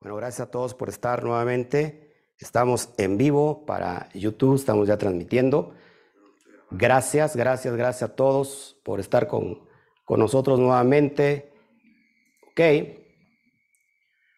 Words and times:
Bueno, 0.00 0.14
gracias 0.14 0.46
a 0.46 0.50
todos 0.52 0.74
por 0.74 0.88
estar 0.90 1.24
nuevamente. 1.24 2.14
Estamos 2.38 2.90
en 2.98 3.18
vivo 3.18 3.66
para 3.66 4.08
YouTube, 4.14 4.54
estamos 4.54 4.86
ya 4.86 4.96
transmitiendo. 4.96 5.74
Gracias, 6.70 7.34
gracias, 7.34 7.74
gracias 7.74 8.10
a 8.10 8.14
todos 8.14 8.80
por 8.84 9.00
estar 9.00 9.26
con, 9.26 9.66
con 10.04 10.20
nosotros 10.20 10.60
nuevamente. 10.60 11.52
Ok. 12.52 12.60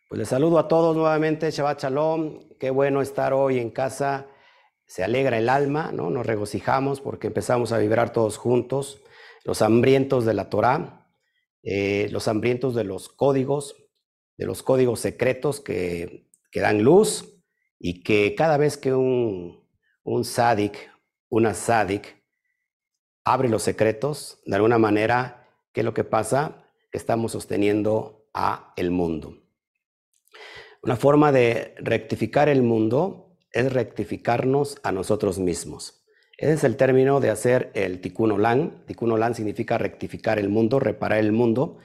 Pues 0.08 0.18
les 0.18 0.28
saludo 0.28 0.58
a 0.58 0.66
todos 0.66 0.96
nuevamente, 0.96 1.50
Shabbat 1.50 1.82
Shalom. 1.82 2.56
Qué 2.58 2.70
bueno 2.70 3.02
estar 3.02 3.34
hoy 3.34 3.58
en 3.58 3.70
casa. 3.70 4.28
Se 4.86 5.04
alegra 5.04 5.36
el 5.36 5.50
alma, 5.50 5.92
¿no? 5.92 6.08
Nos 6.08 6.24
regocijamos 6.24 7.02
porque 7.02 7.26
empezamos 7.26 7.70
a 7.72 7.78
vibrar 7.78 8.14
todos 8.14 8.38
juntos. 8.38 9.02
Los 9.44 9.60
hambrientos 9.60 10.24
de 10.24 10.32
la 10.32 10.48
Torah, 10.48 11.06
eh, 11.62 12.08
los 12.12 12.28
hambrientos 12.28 12.74
de 12.74 12.84
los 12.84 13.10
códigos, 13.10 13.76
de 14.40 14.46
los 14.46 14.62
códigos 14.62 15.00
secretos 15.00 15.60
que, 15.60 16.30
dan 16.54 16.82
luz 16.82 17.42
y 17.78 18.02
que 18.02 18.34
cada 18.34 18.56
vez 18.56 18.78
que 18.78 18.94
un, 18.94 19.68
un 20.02 20.24
una 21.28 21.52
sádic, 21.52 22.24
abre 23.22 23.50
los 23.50 23.62
secretos, 23.62 24.40
de 24.46 24.56
alguna 24.56 24.78
manera, 24.78 25.46
¿qué 25.74 25.82
es 25.82 25.84
lo 25.84 25.92
que 25.92 26.04
pasa? 26.04 26.64
Estamos 26.90 27.32
sosteniendo 27.32 28.30
a 28.32 28.72
el 28.76 28.90
mundo. 28.90 29.36
Una 30.82 30.96
forma 30.96 31.32
de 31.32 31.74
rectificar 31.76 32.48
el 32.48 32.62
mundo 32.62 33.36
es 33.52 33.70
rectificarnos 33.70 34.78
a 34.82 34.90
nosotros 34.90 35.38
mismos. 35.38 36.02
Ese 36.38 36.54
es 36.54 36.64
el 36.64 36.78
término 36.78 37.20
de 37.20 37.28
hacer 37.28 37.72
el 37.74 38.00
tikkun 38.00 38.32
olam. 38.32 38.86
Tikkun 38.86 39.12
olam 39.12 39.34
significa 39.34 39.76
rectificar 39.76 40.38
el 40.38 40.48
mundo, 40.48 40.80
reparar 40.80 41.18
el 41.18 41.32
mundo. 41.32 41.76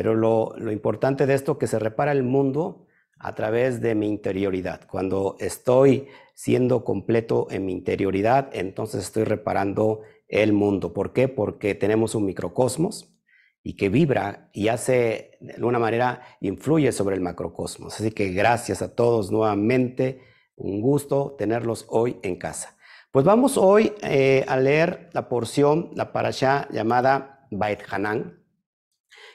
Pero 0.00 0.14
lo, 0.14 0.72
importante 0.72 1.26
de 1.26 1.34
esto 1.34 1.58
que 1.58 1.66
se 1.66 1.78
repara 1.78 2.12
el 2.12 2.22
mundo 2.22 2.86
a 3.18 3.34
través 3.34 3.82
de 3.82 3.94
mi 3.94 4.08
interioridad. 4.08 4.88
Cuando 4.88 5.36
estoy 5.40 6.08
siendo 6.32 6.84
completo 6.84 7.48
en 7.50 7.66
mi 7.66 7.72
interioridad, 7.72 8.48
entonces 8.54 9.04
estoy 9.04 9.24
reparando 9.24 10.00
el 10.26 10.54
mundo. 10.54 10.94
¿Por 10.94 11.12
qué? 11.12 11.28
Porque 11.28 11.74
tenemos 11.74 12.14
un 12.14 12.24
microcosmos 12.24 13.14
y 13.62 13.76
que 13.76 13.90
vibra 13.90 14.48
y 14.54 14.68
hace, 14.68 15.32
de 15.38 15.52
alguna 15.52 15.78
manera, 15.78 16.22
influye 16.40 16.92
sobre 16.92 17.16
el 17.16 17.20
macrocosmos. 17.20 18.00
Así 18.00 18.10
que 18.10 18.32
gracias 18.32 18.80
a 18.80 18.94
todos 18.94 19.30
nuevamente. 19.30 20.22
Un 20.56 20.80
gusto 20.80 21.36
tenerlos 21.38 21.84
hoy 21.90 22.16
en 22.22 22.36
casa. 22.36 22.74
Pues 23.12 23.26
vamos 23.26 23.58
hoy 23.58 23.92
eh, 24.00 24.46
a 24.48 24.56
leer 24.56 25.10
la 25.12 25.28
porción, 25.28 25.90
la 25.94 26.10
parasha 26.10 26.68
llamada 26.70 27.46
Bait 27.50 27.80
Hanan, 27.90 28.39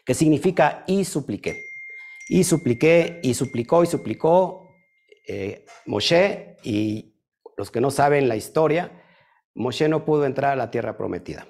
que 0.06 0.14
significa 0.14 0.84
y 0.88 1.06
supliqué. 1.06 1.66
Y 2.28 2.44
supliqué, 2.44 3.20
y 3.24 3.34
suplicó, 3.34 3.84
y 3.84 3.88
suplicó 3.88 4.70
eh, 5.28 5.66
Moshe, 5.86 6.58
y 6.64 7.16
los 7.58 7.72
que 7.72 7.82
no 7.82 7.92
saben 7.92 8.28
la 8.28 8.36
historia, 8.36 8.92
Moshe 9.54 9.88
no 9.88 10.06
pudo 10.06 10.26
entrar 10.26 10.54
a 10.54 10.56
la 10.56 10.72
tierra 10.72 10.98
prometida. 10.98 11.48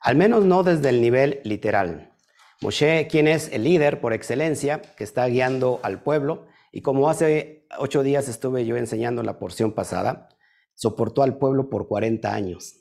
Al 0.00 0.16
menos 0.16 0.44
no 0.44 0.62
desde 0.62 0.88
el 0.88 1.00
nivel 1.00 1.40
literal. 1.44 2.12
Moshe, 2.60 3.06
quien 3.08 3.28
es 3.28 3.50
el 3.52 3.64
líder 3.64 4.00
por 4.00 4.12
excelencia, 4.12 4.80
que 4.80 5.04
está 5.04 5.26
guiando 5.26 5.80
al 5.82 6.02
pueblo, 6.02 6.46
y 6.72 6.82
como 6.82 7.08
hace 7.08 7.66
ocho 7.78 8.02
días 8.02 8.28
estuve 8.28 8.64
yo 8.64 8.76
enseñando 8.76 9.22
la 9.22 9.38
porción 9.38 9.72
pasada, 9.72 10.28
soportó 10.74 11.22
al 11.22 11.38
pueblo 11.38 11.68
por 11.68 11.88
40 11.88 12.32
años. 12.32 12.76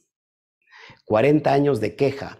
40 1.06 1.52
años 1.52 1.80
de 1.80 1.96
queja, 1.96 2.40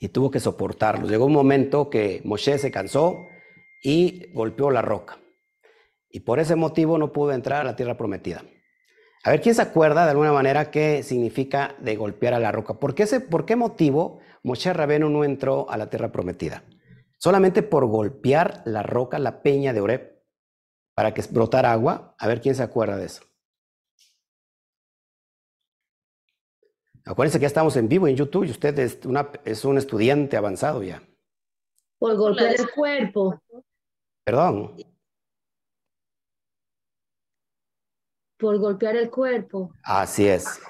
y 0.00 0.08
tuvo 0.08 0.30
que 0.30 0.40
soportarlo. 0.40 1.08
Llegó 1.08 1.26
un 1.26 1.32
momento 1.32 1.90
que 1.90 2.20
Moshe 2.24 2.58
se 2.58 2.70
cansó 2.70 3.26
y 3.82 4.32
golpeó 4.32 4.70
la 4.70 4.82
roca. 4.82 5.18
Y 6.08 6.20
por 6.20 6.38
ese 6.38 6.56
motivo 6.56 6.98
no 6.98 7.12
pudo 7.12 7.32
entrar 7.32 7.60
a 7.60 7.64
la 7.64 7.76
tierra 7.76 7.96
prometida. 7.96 8.44
A 9.24 9.30
ver, 9.30 9.40
¿quién 9.40 9.54
se 9.54 9.62
acuerda 9.62 10.04
de 10.04 10.10
alguna 10.10 10.32
manera 10.32 10.70
qué 10.70 11.02
significa 11.02 11.74
de 11.80 11.96
golpear 11.96 12.34
a 12.34 12.38
la 12.38 12.52
roca? 12.52 12.74
¿Por 12.74 12.94
qué, 12.94 13.06
por 13.20 13.46
qué 13.46 13.56
motivo 13.56 14.20
Moshe 14.42 14.72
Rabenu 14.72 15.08
no 15.08 15.24
entró 15.24 15.68
a 15.70 15.76
la 15.76 15.88
tierra 15.88 16.12
prometida? 16.12 16.62
Solamente 17.18 17.62
por 17.62 17.86
golpear 17.86 18.62
la 18.66 18.82
roca, 18.82 19.18
la 19.18 19.42
peña 19.42 19.72
de 19.72 19.80
Oreb, 19.80 20.22
para 20.94 21.14
que 21.14 21.22
brotara 21.30 21.72
agua. 21.72 22.14
A 22.18 22.28
ver, 22.28 22.42
¿quién 22.42 22.54
se 22.54 22.62
acuerda 22.62 22.98
de 22.98 23.06
eso? 23.06 23.22
Acuérdense 27.06 27.38
que 27.38 27.42
ya 27.42 27.48
estamos 27.48 27.76
en 27.76 27.88
vivo 27.88 28.08
en 28.08 28.16
YouTube 28.16 28.44
y 28.44 28.50
usted 28.50 28.78
es, 28.78 29.04
una, 29.04 29.30
es 29.44 29.64
un 29.64 29.76
estudiante 29.76 30.36
avanzado 30.36 30.82
ya. 30.82 31.02
Por 31.98 32.16
golpear 32.16 32.54
el 32.58 32.70
cuerpo. 32.70 33.42
Perdón. 34.24 34.76
Por 38.38 38.58
golpear 38.58 38.96
el 38.96 39.10
cuerpo. 39.10 39.72
Así 39.82 40.26
es. 40.26 40.60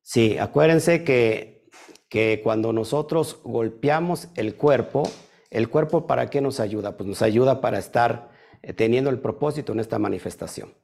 Sí, 0.00 0.38
acuérdense 0.38 1.04
que, 1.04 1.68
que 2.08 2.40
cuando 2.42 2.72
nosotros 2.72 3.40
golpeamos 3.44 4.28
el 4.36 4.56
cuerpo, 4.56 5.02
¿el 5.50 5.68
cuerpo 5.68 6.06
para 6.06 6.30
qué 6.30 6.40
nos 6.40 6.60
ayuda? 6.60 6.96
Pues 6.96 7.06
nos 7.06 7.20
ayuda 7.20 7.60
para 7.60 7.78
estar 7.78 8.30
eh, 8.62 8.72
teniendo 8.72 9.10
el 9.10 9.20
propósito 9.20 9.72
en 9.72 9.80
esta 9.80 9.98
manifestación. 9.98 10.74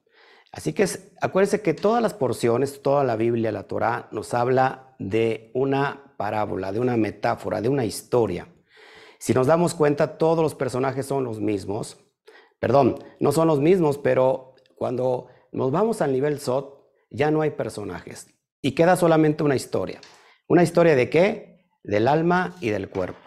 Así 0.54 0.72
que 0.72 0.87
acuérdense 1.20 1.62
que 1.62 1.75
todas 1.75 2.00
las 2.00 2.15
porciones, 2.15 2.81
toda 2.81 3.03
la 3.03 3.16
Biblia, 3.16 3.50
la 3.50 3.65
Torá, 3.65 4.09
nos 4.12 4.34
habla 4.34 4.94
de 5.00 5.50
una 5.53 6.15
parábola, 6.16 6.70
de 6.70 6.78
una 6.78 6.97
metáfora, 6.97 7.60
de 7.60 7.69
una 7.69 7.84
historia. 7.84 8.47
Si 9.19 9.34
nos 9.34 9.48
damos 9.48 9.75
cuenta, 9.75 10.16
todos 10.16 10.44
los 10.44 10.54
personajes 10.54 11.06
son 11.06 11.25
los 11.25 11.41
mismos. 11.41 11.98
Perdón, 12.60 12.98
no 13.19 13.32
son 13.32 13.48
los 13.48 13.60
mismos, 13.60 13.98
pero 13.98 14.54
cuando 14.76 15.26
nos 15.50 15.72
vamos 15.72 16.00
al 16.00 16.12
nivel 16.12 16.38
SOT, 16.38 16.72
ya 17.10 17.32
no 17.32 17.41
hay 17.41 17.50
personajes 17.50 18.28
y 18.64 18.72
queda 18.72 18.97
solamente 18.97 19.43
una 19.43 19.56
historia. 19.56 20.00
¿Una 20.48 20.62
historia 20.62 20.97
de 20.97 21.10
qué? 21.10 21.66
Del 21.82 22.09
alma 22.09 22.54
y 22.62 22.70
del 22.70 22.88
cuerpo. 22.88 23.19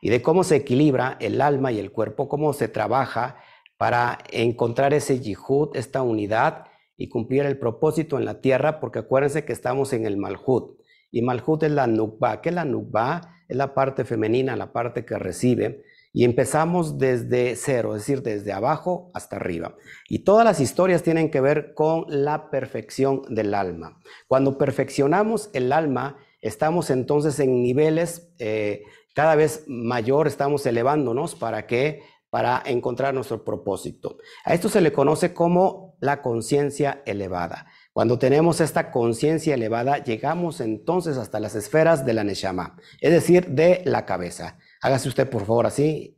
Y 0.00 0.08
de 0.08 0.22
cómo 0.22 0.42
se 0.42 0.56
equilibra 0.56 1.18
el 1.20 1.42
alma 1.42 1.70
y 1.70 1.78
el 1.78 1.92
cuerpo, 1.92 2.30
cómo 2.30 2.54
se 2.54 2.66
trabaja 2.66 3.36
para 3.80 4.18
encontrar 4.30 4.92
ese 4.92 5.20
yihud, 5.20 5.74
esta 5.74 6.02
unidad 6.02 6.66
y 6.98 7.08
cumplir 7.08 7.46
el 7.46 7.58
propósito 7.58 8.18
en 8.18 8.26
la 8.26 8.42
tierra, 8.42 8.78
porque 8.78 8.98
acuérdense 8.98 9.46
que 9.46 9.54
estamos 9.54 9.94
en 9.94 10.04
el 10.04 10.18
malhut. 10.18 10.78
Y 11.10 11.22
malhut 11.22 11.62
es 11.62 11.70
la 11.70 11.86
nukba. 11.86 12.42
¿Qué 12.42 12.50
es 12.50 12.54
la 12.54 12.66
nukba? 12.66 13.36
Es 13.48 13.56
la 13.56 13.72
parte 13.72 14.04
femenina, 14.04 14.54
la 14.54 14.74
parte 14.74 15.06
que 15.06 15.18
recibe. 15.18 15.82
Y 16.12 16.24
empezamos 16.24 16.98
desde 16.98 17.56
cero, 17.56 17.96
es 17.96 18.02
decir, 18.02 18.22
desde 18.22 18.52
abajo 18.52 19.10
hasta 19.14 19.36
arriba. 19.36 19.74
Y 20.10 20.24
todas 20.24 20.44
las 20.44 20.60
historias 20.60 21.02
tienen 21.02 21.30
que 21.30 21.40
ver 21.40 21.72
con 21.72 22.04
la 22.06 22.50
perfección 22.50 23.22
del 23.30 23.54
alma. 23.54 23.98
Cuando 24.28 24.58
perfeccionamos 24.58 25.48
el 25.54 25.72
alma, 25.72 26.18
estamos 26.42 26.90
entonces 26.90 27.40
en 27.40 27.62
niveles 27.62 28.30
eh, 28.40 28.82
cada 29.14 29.36
vez 29.36 29.64
mayor, 29.68 30.26
estamos 30.26 30.66
elevándonos 30.66 31.34
para 31.34 31.66
que 31.66 32.02
para 32.30 32.62
encontrar 32.64 33.12
nuestro 33.12 33.44
propósito. 33.44 34.18
A 34.44 34.54
esto 34.54 34.68
se 34.68 34.80
le 34.80 34.92
conoce 34.92 35.34
como 35.34 35.96
la 36.00 36.22
conciencia 36.22 37.02
elevada. 37.04 37.66
Cuando 37.92 38.18
tenemos 38.18 38.60
esta 38.60 38.92
conciencia 38.92 39.54
elevada, 39.54 39.98
llegamos 40.02 40.60
entonces 40.60 41.16
hasta 41.16 41.40
las 41.40 41.56
esferas 41.56 42.06
de 42.06 42.14
la 42.14 42.24
Neshama, 42.24 42.76
es 43.00 43.10
decir, 43.10 43.48
de 43.48 43.82
la 43.84 44.06
cabeza. 44.06 44.58
Hágase 44.80 45.08
usted, 45.08 45.28
por 45.28 45.44
favor, 45.44 45.66
así. 45.66 46.16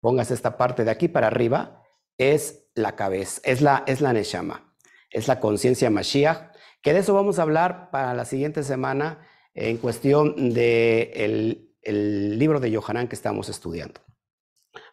Póngase 0.00 0.34
esta 0.34 0.56
parte 0.58 0.84
de 0.84 0.90
aquí 0.90 1.08
para 1.08 1.28
arriba. 1.28 1.82
Es 2.18 2.68
la 2.74 2.94
cabeza, 2.94 3.40
es 3.44 3.62
la, 3.62 3.82
es 3.86 4.00
la 4.00 4.12
Neshama, 4.12 4.74
es 5.10 5.26
la 5.26 5.40
conciencia 5.40 5.90
Mashiach, 5.90 6.54
que 6.82 6.92
de 6.92 7.00
eso 7.00 7.14
vamos 7.14 7.38
a 7.38 7.42
hablar 7.42 7.90
para 7.90 8.14
la 8.14 8.26
siguiente 8.26 8.62
semana 8.62 9.26
en 9.54 9.78
cuestión 9.78 10.52
del 10.52 11.74
el 11.82 12.38
libro 12.38 12.60
de 12.60 12.70
Yohanan 12.70 13.08
que 13.08 13.14
estamos 13.14 13.48
estudiando. 13.48 14.05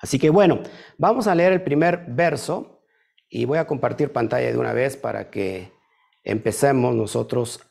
Así 0.03 0.19
que 0.19 0.29
bueno, 0.29 0.61
vamos 0.97 1.27
a 1.27 1.33
leer 1.33 1.53
el 1.53 1.63
primer 1.63 2.07
verso 2.09 2.83
y 3.29 3.45
voy 3.45 3.57
a 3.57 3.65
compartir 3.65 4.11
pantalla 4.11 4.51
de 4.51 4.57
una 4.57 4.73
vez 4.73 4.97
para 4.97 5.31
que 5.31 5.71
empecemos 6.25 6.93
nosotros. 6.93 7.61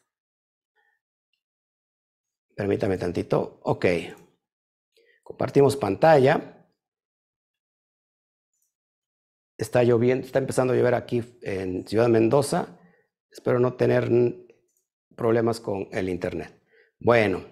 Permítame 2.56 2.96
tantito. 2.96 3.60
Ok. 3.64 3.84
Compartimos 5.22 5.76
pantalla. 5.76 6.66
Está 9.58 9.82
lloviendo, 9.84 10.24
está 10.24 10.38
empezando 10.38 10.72
a 10.72 10.76
llover 10.76 10.94
aquí 10.94 11.22
en 11.42 11.86
Ciudad 11.86 12.08
Mendoza. 12.08 12.80
Espero 13.30 13.60
no 13.60 13.74
tener 13.74 14.10
problemas 15.14 15.60
con 15.60 15.86
el 15.92 16.08
internet. 16.08 16.58
Bueno, 16.98 17.44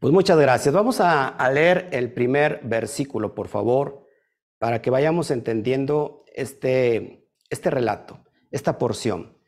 pues 0.00 0.12
muchas 0.14 0.38
gracias. 0.38 0.74
Vamos 0.74 1.00
a, 1.00 1.36
leer 1.52 1.88
el 1.92 2.12
primer 2.12 2.60
versículo, 2.64 3.34
por 3.34 3.48
favor, 3.48 4.06
para 4.58 4.80
que 4.80 4.90
vayamos 4.90 5.30
entendiendo 5.30 6.24
este, 6.34 7.28
este 7.50 7.70
relato, 7.70 8.24
esta 8.50 8.78
porción. 8.78 9.38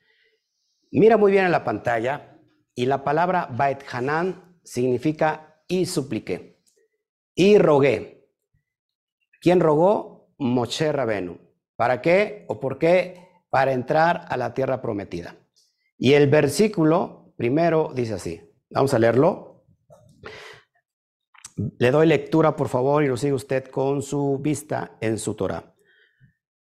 Mira 0.91 1.17
muy 1.17 1.33
bien 1.33 1.47
en 1.47 1.53
la 1.53 1.65
pantalla 1.65 2.39
y 2.75 2.85
la 2.85 3.03
palabra 3.03 3.49
Bait 3.51 3.81
Hanan 3.91 4.59
significa 4.63 5.63
y 5.67 5.87
supliqué, 5.87 6.61
y 7.35 7.57
rogué. 7.57 8.29
¿Quién 9.41 9.59
rogó? 9.59 10.35
Moshe 10.39 10.93
Rabenu. 10.93 11.39
¿Para 11.77 12.03
qué 12.03 12.45
o 12.49 12.61
por 12.61 12.79
qué? 12.79 13.43
Para 13.49 13.73
entrar 13.73 14.27
a 14.29 14.37
la 14.37 14.53
tierra 14.53 14.83
prometida. 14.83 15.35
Y 15.97 16.13
el 16.13 16.29
versículo 16.29 17.33
primero 17.37 17.91
dice 17.95 18.15
así. 18.15 18.41
Vamos 18.71 18.93
a 18.93 18.99
leerlo. 18.99 19.52
Le 21.79 21.91
doy 21.91 22.07
lectura, 22.07 22.57
por 22.57 22.69
favor, 22.69 23.05
y 23.05 23.09
lo 23.09 23.17
sigue 23.17 23.35
usted 23.35 23.67
con 23.67 24.03
su 24.03 24.39
vista 24.41 24.97
en 25.01 25.19
su 25.19 25.35
Torah. 25.35 25.75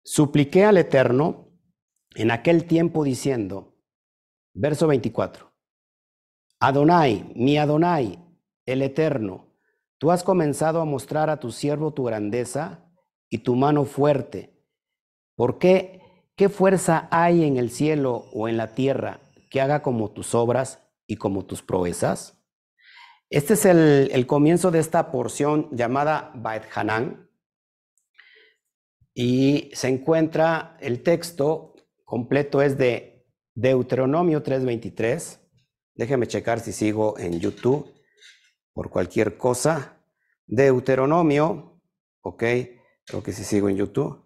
Supliqué 0.05 0.65
al 0.65 0.79
Eterno 0.79 1.51
en 2.15 2.31
aquel 2.31 2.65
tiempo 2.67 3.05
diciendo, 3.05 3.77
verso 4.55 4.87
24, 4.87 5.53
Adonai, 6.61 7.33
mi 7.35 7.59
Adonai, 7.59 8.19
el 8.67 8.83
Eterno, 8.83 9.55
tú 9.99 10.11
has 10.11 10.23
comenzado 10.23 10.81
a 10.81 10.85
mostrar 10.85 11.29
a 11.29 11.39
tu 11.39 11.51
siervo 11.51 11.93
tu 11.93 12.05
grandeza 12.05 12.91
y 13.29 13.39
tu 13.39 13.55
mano 13.55 13.85
fuerte. 13.85 14.59
¿Por 15.35 15.59
qué? 15.59 16.01
¿Qué 16.37 16.49
fuerza 16.49 17.09
hay 17.11 17.45
en 17.45 17.57
el 17.57 17.71
cielo 17.71 18.27
o 18.33 18.49
en 18.49 18.57
la 18.57 18.75
tierra 18.75 19.21
que 19.51 19.61
haga 19.61 19.83
como 19.83 20.11
tus 20.13 20.35
obras 20.35 20.89
y 21.07 21.17
como 21.17 21.45
tus 21.45 21.63
proezas? 21.63 22.38
Este 23.31 23.55
es 23.55 23.65
el, 23.67 24.27
comienzo 24.27 24.71
de 24.71 24.79
esta 24.79 25.11
porción 25.11 25.69
llamada 25.71 26.33
Bait 26.35 26.63
Hanan. 26.75 27.29
Y 29.13 29.71
se 29.75 29.89
encuentra, 29.89 30.79
el 30.81 31.03
texto 31.03 31.75
completo 32.05 32.63
es 32.63 32.79
de 32.79 33.27
Deuteronomio 33.55 34.43
3:23. 34.43 35.41
Déjeme 35.95 36.27
checar 36.27 36.61
si 36.61 36.73
sigo 36.73 37.19
en 37.19 37.39
YouTube 37.39 37.93
por 38.73 38.89
cualquier 38.89 39.37
cosa. 39.37 40.01
Deuteronomio, 40.47 41.83
ok, 42.23 42.45
creo 43.05 43.23
que 43.23 43.33
sí 43.33 43.45
sigo 43.45 43.69
en 43.69 43.77
YouTube. 43.77 44.25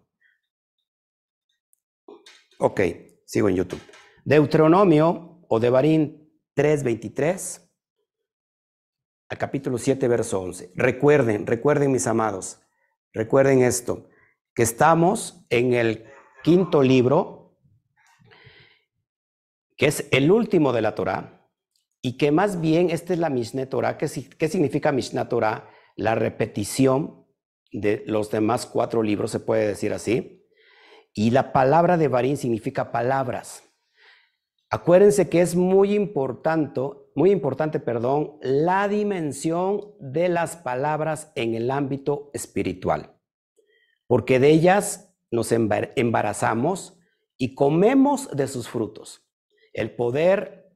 Ok, 2.59 2.81
sigo 3.25 3.49
en 3.49 3.55
YouTube. 3.55 3.81
Deuteronomio 4.23 5.43
o 5.49 5.59
Devarim 5.59 6.29
3:23 6.55 7.62
al 9.29 9.37
capítulo 9.37 9.77
7, 9.77 10.07
verso 10.07 10.41
11. 10.41 10.71
Recuerden, 10.75 11.47
recuerden 11.47 11.91
mis 11.91 12.07
amados, 12.07 12.59
recuerden 13.13 13.61
esto, 13.61 14.09
que 14.53 14.63
estamos 14.63 15.45
en 15.49 15.73
el 15.73 16.05
quinto 16.43 16.83
libro, 16.83 17.57
que 19.77 19.87
es 19.87 20.07
el 20.11 20.31
último 20.31 20.73
de 20.73 20.81
la 20.81 20.95
Torah, 20.95 21.49
y 22.01 22.17
que 22.17 22.31
más 22.31 22.59
bien 22.59 22.89
esta 22.89 23.13
es 23.13 23.19
la 23.19 23.29
Mishneh 23.29 23.65
Torah. 23.65 23.97
¿Qué, 23.97 24.07
qué 24.37 24.49
significa 24.49 24.91
Mishneh 24.91 25.25
Torah? 25.25 25.69
La 25.95 26.15
repetición 26.15 27.25
de 27.71 28.03
los 28.05 28.29
demás 28.29 28.65
cuatro 28.65 29.01
libros, 29.01 29.31
se 29.31 29.39
puede 29.39 29.67
decir 29.67 29.93
así. 29.93 30.45
Y 31.13 31.31
la 31.31 31.53
palabra 31.53 31.97
de 31.97 32.07
Barín 32.07 32.37
significa 32.37 32.91
palabras. 32.91 33.63
Acuérdense 34.69 35.29
que 35.29 35.41
es 35.41 35.55
muy 35.55 35.93
importante, 35.93 36.81
muy 37.15 37.31
importante, 37.31 37.79
perdón, 37.79 38.37
la 38.41 38.87
dimensión 38.87 39.93
de 39.99 40.29
las 40.29 40.55
palabras 40.55 41.31
en 41.35 41.53
el 41.55 41.69
ámbito 41.71 42.29
espiritual, 42.33 43.15
porque 44.07 44.39
de 44.39 44.49
ellas 44.49 45.15
nos 45.31 45.51
embarazamos 45.51 46.99
y 47.37 47.55
comemos 47.55 48.29
de 48.35 48.47
sus 48.47 48.69
frutos. 48.69 49.27
El 49.73 49.95
poder 49.95 50.71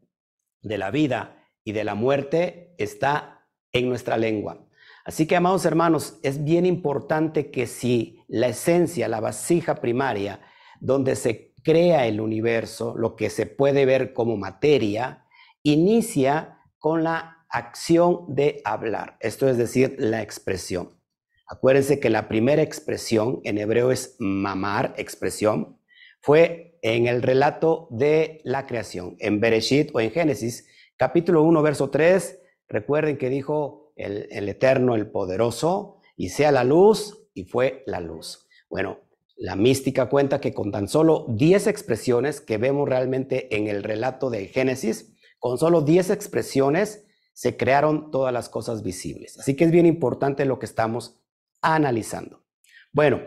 de 0.61 0.77
la 0.77 0.91
vida 0.91 1.43
y 1.63 1.71
de 1.71 1.83
la 1.83 1.95
muerte 1.95 2.75
está 2.77 3.47
en 3.71 3.89
nuestra 3.89 4.17
lengua. 4.17 4.67
Así 5.05 5.25
que, 5.25 5.35
amados 5.35 5.65
hermanos, 5.65 6.19
es 6.23 6.43
bien 6.43 6.65
importante 6.65 7.51
que 7.51 7.67
si 7.67 8.19
la 8.27 8.47
esencia, 8.47 9.07
la 9.07 9.21
vasija 9.21 9.75
primaria, 9.75 10.41
donde 10.81 11.15
se 11.15 11.53
crea 11.63 12.07
el 12.07 12.19
universo, 12.19 12.95
lo 12.97 13.15
que 13.15 13.29
se 13.29 13.45
puede 13.45 13.85
ver 13.85 14.13
como 14.13 14.35
materia, 14.37 15.26
inicia 15.71 16.59
con 16.79 17.03
la 17.03 17.45
acción 17.49 18.25
de 18.27 18.61
hablar, 18.63 19.17
esto 19.19 19.49
es 19.49 19.57
decir, 19.57 19.95
la 19.99 20.21
expresión. 20.21 20.99
Acuérdense 21.47 21.99
que 21.99 22.09
la 22.09 22.27
primera 22.27 22.61
expresión 22.61 23.39
en 23.43 23.57
hebreo 23.57 23.91
es 23.91 24.15
mamar, 24.19 24.93
expresión, 24.97 25.79
fue 26.21 26.77
en 26.81 27.07
el 27.07 27.21
relato 27.21 27.87
de 27.89 28.41
la 28.43 28.65
creación, 28.65 29.15
en 29.19 29.39
Bereshit 29.39 29.91
o 29.93 29.99
en 29.99 30.11
Génesis, 30.11 30.67
capítulo 30.97 31.43
1, 31.43 31.61
verso 31.61 31.89
3. 31.89 32.39
Recuerden 32.67 33.17
que 33.17 33.29
dijo 33.29 33.93
el, 33.95 34.27
el 34.31 34.49
Eterno, 34.49 34.95
el 34.95 35.09
Poderoso, 35.09 36.01
y 36.15 36.29
sea 36.29 36.51
la 36.51 36.63
luz, 36.63 37.29
y 37.33 37.45
fue 37.45 37.83
la 37.85 38.01
luz. 38.01 38.47
Bueno, 38.69 38.99
la 39.37 39.55
mística 39.55 40.09
cuenta 40.09 40.41
que 40.41 40.53
con 40.53 40.71
tan 40.71 40.87
solo 40.87 41.25
10 41.29 41.67
expresiones 41.67 42.41
que 42.41 42.57
vemos 42.57 42.89
realmente 42.89 43.55
en 43.55 43.67
el 43.67 43.83
relato 43.83 44.29
de 44.29 44.47
Génesis, 44.47 45.16
con 45.39 45.57
solo 45.57 45.81
10 45.81 46.09
expresiones 46.09 47.05
se 47.33 47.55
crearon 47.55 48.09
todas 48.11 48.33
las 48.33 48.49
cosas 48.49 48.83
visibles. 48.83 49.37
Así 49.39 49.55
que 49.55 49.65
es 49.65 49.71
bien 49.71 49.85
importante 49.85 50.45
lo 50.45 50.57
que 50.59 50.65
estamos 50.65 51.21
analizando. 51.61 52.43
Bueno, 52.91 53.21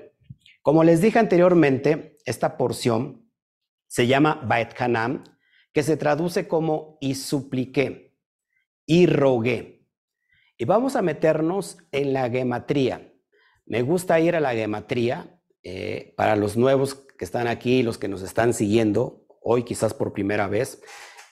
como 0.63 0.85
les 0.85 1.01
dije 1.01 1.19
anteriormente, 1.19 2.19
esta 2.25 2.57
porción 2.57 3.31
se 3.87 4.07
llama 4.07 4.41
Baet 4.47 4.81
Hanam, 4.81 5.25
que 5.73 5.83
se 5.83 5.97
traduce 5.97 6.49
como 6.49 6.99
y 7.01 7.15
supliqué 7.15 8.17
y 8.87 9.07
rogué. 9.07 9.87
Y 10.59 10.65
vamos 10.65 10.97
a 10.97 11.03
meternos 11.03 11.79
en 11.93 12.13
la 12.13 12.29
gematría. 12.29 13.15
Me 13.65 13.83
gusta 13.83 14.19
ir 14.21 14.35
a 14.35 14.41
la 14.41 14.53
gematría 14.53 15.41
eh, 15.63 16.13
para 16.17 16.35
los 16.37 16.57
nuevos 16.57 16.95
que 16.95 17.25
están 17.25 17.47
aquí, 17.47 17.83
los 17.83 17.99
que 17.99 18.09
nos 18.09 18.23
están 18.23 18.53
siguiendo, 18.53 19.27
hoy 19.43 19.63
quizás 19.63 19.95
por 19.95 20.13
primera 20.13 20.49
vez. 20.49 20.83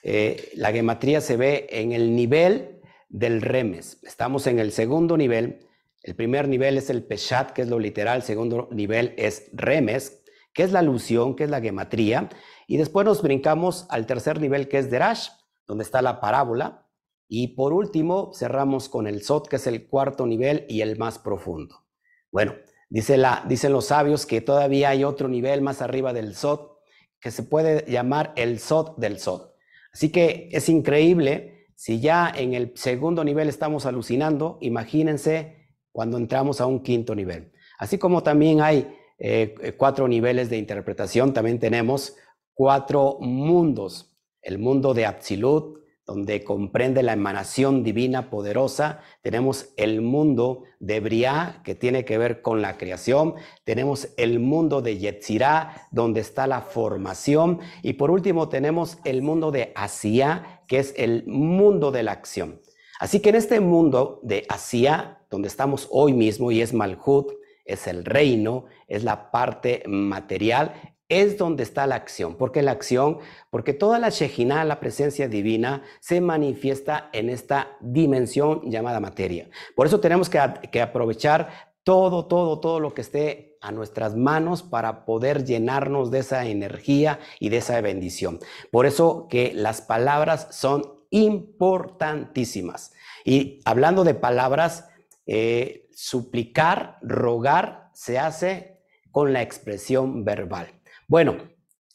Eh, 0.03 0.51
la 0.55 0.71
gematría 0.71 1.21
se 1.21 1.37
ve 1.37 1.67
en 1.69 1.91
el 1.91 2.15
nivel 2.15 2.81
del 3.09 3.41
remes. 3.41 3.99
Estamos 4.03 4.47
en 4.47 4.59
el 4.59 4.71
segundo 4.71 5.17
nivel. 5.17 5.67
El 6.03 6.15
primer 6.15 6.47
nivel 6.47 6.77
es 6.77 6.89
el 6.89 7.03
peshat, 7.03 7.51
que 7.51 7.63
es 7.63 7.67
lo 7.67 7.79
literal. 7.79 8.17
El 8.17 8.23
segundo 8.23 8.69
nivel 8.71 9.13
es 9.17 9.49
remes, 9.53 10.23
que 10.53 10.63
es 10.63 10.71
la 10.71 10.79
alusión, 10.79 11.35
que 11.35 11.43
es 11.43 11.49
la 11.49 11.61
gematría. 11.61 12.29
Y 12.67 12.77
después 12.77 13.05
nos 13.05 13.21
brincamos 13.21 13.85
al 13.89 14.05
tercer 14.05 14.39
nivel, 14.39 14.69
que 14.69 14.77
es 14.77 14.89
Derash, 14.89 15.29
donde 15.67 15.83
está 15.83 16.01
la 16.01 16.21
parábola. 16.21 16.87
Y 17.27 17.49
por 17.49 17.73
último, 17.73 18.31
cerramos 18.33 18.89
con 18.89 19.05
el 19.05 19.21
Sot, 19.21 19.47
que 19.47 19.57
es 19.57 19.67
el 19.67 19.87
cuarto 19.87 20.25
nivel 20.25 20.65
y 20.69 20.81
el 20.81 20.97
más 20.97 21.19
profundo. 21.19 21.85
Bueno, 22.31 22.55
dicen 22.89 23.71
los 23.71 23.85
sabios 23.85 24.25
que 24.25 24.41
todavía 24.41 24.89
hay 24.89 25.03
otro 25.03 25.27
nivel 25.27 25.61
más 25.61 25.81
arriba 25.81 26.13
del 26.13 26.35
Sot, 26.35 26.79
que 27.19 27.31
se 27.31 27.43
puede 27.43 27.85
llamar 27.91 28.33
el 28.35 28.59
Sot 28.59 28.97
del 28.97 29.19
Sot. 29.19 29.48
Así 29.91 30.09
que 30.09 30.49
es 30.51 30.69
increíble, 30.69 31.67
si 31.75 31.99
ya 31.99 32.31
en 32.35 32.53
el 32.53 32.73
segundo 32.75 33.23
nivel 33.23 33.49
estamos 33.49 33.85
alucinando, 33.85 34.57
imagínense 34.61 35.75
cuando 35.91 36.17
entramos 36.17 36.61
a 36.61 36.65
un 36.65 36.81
quinto 36.81 37.15
nivel. 37.15 37.51
Así 37.77 37.97
como 37.97 38.21
también 38.21 38.61
hay 38.61 38.95
eh, 39.17 39.75
cuatro 39.77 40.07
niveles 40.07 40.49
de 40.49 40.57
interpretación, 40.57 41.33
también 41.33 41.59
tenemos 41.59 42.15
cuatro 42.53 43.17
mundos. 43.21 44.17
El 44.41 44.59
mundo 44.59 44.93
de 44.93 45.05
Absilut, 45.05 45.79
donde 46.09 46.43
comprende 46.43 47.03
la 47.03 47.13
emanación 47.13 47.83
divina 47.83 48.31
poderosa. 48.31 49.01
Tenemos 49.21 49.73
el 49.77 50.01
mundo 50.01 50.63
de 50.79 50.99
Briah, 51.01 51.61
que 51.63 51.75
tiene 51.75 52.03
que 52.03 52.17
ver 52.17 52.41
con 52.41 52.63
la 52.63 52.79
creación. 52.79 53.35
Tenemos 53.63 54.09
el 54.17 54.39
mundo 54.39 54.81
de 54.81 54.97
Yetzirah, 54.97 55.87
donde 55.91 56.21
está 56.21 56.47
la 56.47 56.61
formación. 56.61 57.59
Y 57.83 57.93
por 57.93 58.09
último, 58.09 58.49
tenemos 58.49 58.97
el 59.05 59.21
mundo 59.21 59.51
de 59.51 59.71
Asia, 59.75 60.63
que 60.67 60.79
es 60.79 60.95
el 60.97 61.27
mundo 61.27 61.91
de 61.91 62.01
la 62.01 62.13
acción. 62.13 62.59
Así 62.99 63.19
que 63.19 63.29
en 63.29 63.35
este 63.35 63.59
mundo 63.59 64.19
de 64.23 64.47
Asia, 64.49 65.19
donde 65.29 65.47
estamos 65.47 65.87
hoy 65.91 66.13
mismo, 66.13 66.49
y 66.49 66.61
es 66.61 66.73
Malhut, 66.73 67.33
es 67.65 67.85
el 67.85 68.03
reino, 68.03 68.65
es 68.87 69.03
la 69.03 69.29
parte 69.29 69.83
material, 69.85 70.73
es 71.09 71.39
donde 71.39 71.63
está 71.63 71.87
la 71.87 71.95
acción. 71.95 72.35
¿Por 72.35 72.51
qué 72.51 72.61
la 72.61 72.71
acción? 72.71 73.17
Porque 73.49 73.73
toda 73.73 73.97
la 73.97 74.09
Shejina, 74.09 74.63
la 74.63 74.79
presencia 74.79 75.27
divina, 75.27 75.83
se 75.99 76.21
manifiesta 76.21 77.09
en 77.11 77.29
esta 77.29 77.77
dimensión 77.81 78.61
llamada 78.69 78.99
materia. 78.99 79.49
Por 79.75 79.87
eso 79.87 79.99
tenemos 79.99 80.29
que, 80.29 80.81
aprovechar 80.81 81.73
todo, 81.83 82.27
todo, 82.27 82.59
todo 82.59 82.79
lo 82.79 82.93
que 82.93 83.01
esté 83.01 83.57
a 83.61 83.71
nuestras 83.71 84.15
manos 84.15 84.61
para 84.61 85.03
poder 85.05 85.43
llenarnos 85.43 86.11
de 86.11 86.19
esa 86.19 86.45
energía 86.45 87.19
y 87.39 87.49
de 87.49 87.57
esa 87.57 87.81
bendición. 87.81 88.39
Por 88.71 88.85
eso 88.85 89.27
que 89.29 89.51
las 89.53 89.81
palabras 89.81 90.47
son 90.51 90.99
importantísimas. 91.09 92.93
Y 93.25 93.59
hablando 93.65 94.03
de 94.03 94.13
palabras, 94.13 94.87
eh, 95.25 95.87
suplicar, 95.91 96.99
rogar, 97.01 97.89
se 97.93 98.19
hace 98.19 98.79
con 99.11 99.33
la 99.33 99.41
expresión 99.41 100.23
verbal. 100.23 100.78
Bueno, 101.09 101.37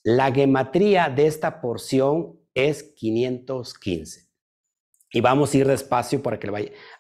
la 0.03 0.33
gematría 0.33 1.09
de 1.09 1.29
esta 1.29 1.61
porción 1.61 2.41
es 2.53 2.83
515. 2.83 4.29
Y 5.13 5.21
vamos 5.21 5.55
a 5.55 5.57
ir 5.57 5.69
despacio 5.69 6.21
para 6.21 6.41
que 6.41 6.51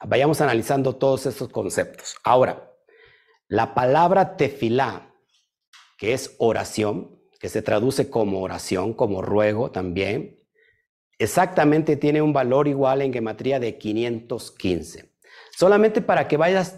vayamos 0.06 0.40
analizando 0.40 0.94
todos 0.94 1.26
estos 1.26 1.48
conceptos. 1.48 2.14
Ahora, 2.22 2.70
La 3.48 3.74
palabra 3.74 4.36
tefilá, 4.36 5.12
que 5.98 6.14
es 6.14 6.34
oración, 6.38 7.20
que 7.40 7.48
se 7.48 7.62
traduce 7.62 8.08
como 8.08 8.40
oración, 8.40 8.94
como 8.94 9.20
ruego 9.20 9.70
también, 9.70 10.40
exactamente 11.18 11.96
tiene 11.96 12.22
un 12.22 12.32
valor 12.32 12.68
igual 12.68 13.02
en 13.02 13.12
gematría 13.12 13.60
de 13.60 13.76
515. 13.76 15.14
Solamente 15.56 16.00
para 16.00 16.26
que, 16.26 16.36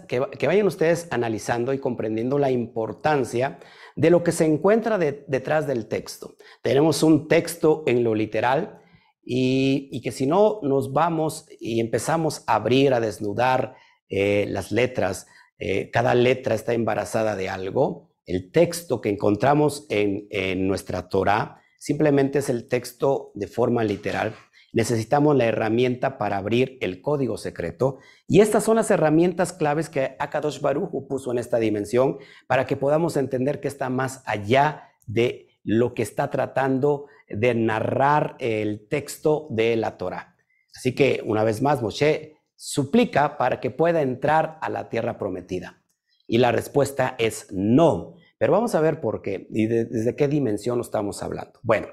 que, 0.09 0.47
vayan 0.47 0.67
ustedes 0.67 1.07
analizando 1.09 1.73
y 1.73 1.79
comprendiendo 1.79 2.37
la 2.37 2.51
importancia 2.51 3.59
de 3.97 4.11
lo 4.11 4.23
que 4.23 4.31
se 4.31 4.45
encuentra 4.45 4.99
detrás 4.99 5.65
del 5.65 5.87
texto. 5.87 6.35
Tenemos 6.61 7.01
un 7.01 7.27
texto 7.27 7.83
en 7.87 8.03
lo 8.03 8.13
literal 8.13 8.79
y, 9.25 9.99
que 10.01 10.11
si 10.11 10.27
no 10.27 10.59
nos 10.61 10.93
vamos 10.93 11.47
y 11.59 11.79
empezamos 11.79 12.43
a 12.45 12.55
abrir, 12.55 12.93
a 12.93 12.99
desnudar 12.99 13.75
eh, 14.07 14.45
las 14.49 14.71
letras, 14.71 15.25
eh, 15.57 15.89
cada 15.89 16.13
letra 16.13 16.53
está 16.53 16.75
embarazada 16.75 17.35
de 17.35 17.49
algo. 17.49 18.11
El 18.27 18.51
texto 18.51 19.01
que 19.01 19.09
encontramos 19.09 19.87
en, 19.89 20.27
en 20.29 20.67
nuestra 20.67 21.09
Torah 21.09 21.59
simplemente 21.79 22.39
es 22.39 22.49
el 22.49 22.67
texto 22.67 23.31
de 23.33 23.47
forma 23.47 23.83
literal 23.83 24.35
necesitamos 24.73 25.35
la 25.35 25.45
herramienta 25.45 26.17
para 26.17 26.37
abrir 26.37 26.77
el 26.81 27.01
código 27.01 27.37
secreto. 27.37 27.99
Y 28.27 28.41
estas 28.41 28.63
son 28.63 28.75
las 28.75 28.91
herramientas 28.91 29.53
claves 29.53 29.89
que 29.89 30.15
Akadosh 30.19 30.61
Baruch 30.61 30.91
puso 31.07 31.31
en 31.31 31.37
esta 31.37 31.57
dimensión 31.57 32.17
para 32.47 32.65
que 32.65 32.77
podamos 32.77 33.17
entender 33.17 33.59
que 33.59 33.67
está 33.67 33.89
más 33.89 34.21
allá 34.25 34.89
de 35.05 35.47
lo 35.63 35.93
que 35.93 36.03
está 36.03 36.29
tratando 36.29 37.07
de 37.29 37.53
narrar 37.53 38.35
el 38.39 38.87
texto 38.87 39.47
de 39.49 39.75
la 39.75 39.97
Torah. 39.97 40.35
Así 40.75 40.93
que 40.93 41.21
una 41.25 41.43
vez 41.43 41.61
más, 41.61 41.81
Moshe 41.81 42.37
suplica 42.55 43.37
para 43.37 43.59
que 43.59 43.71
pueda 43.71 44.01
entrar 44.01 44.57
a 44.61 44.69
la 44.69 44.89
tierra 44.89 45.17
prometida. 45.17 45.81
Y 46.27 46.37
la 46.39 46.51
respuesta 46.51 47.15
es 47.17 47.47
no. 47.51 48.15
Pero 48.37 48.53
vamos 48.53 48.75
a 48.75 48.81
ver 48.81 49.01
por 49.01 49.21
qué 49.21 49.47
y 49.49 49.65
desde 49.65 50.15
qué 50.15 50.27
dimensión 50.27 50.79
estamos 50.79 51.23
hablando. 51.23 51.59
Bueno, 51.63 51.87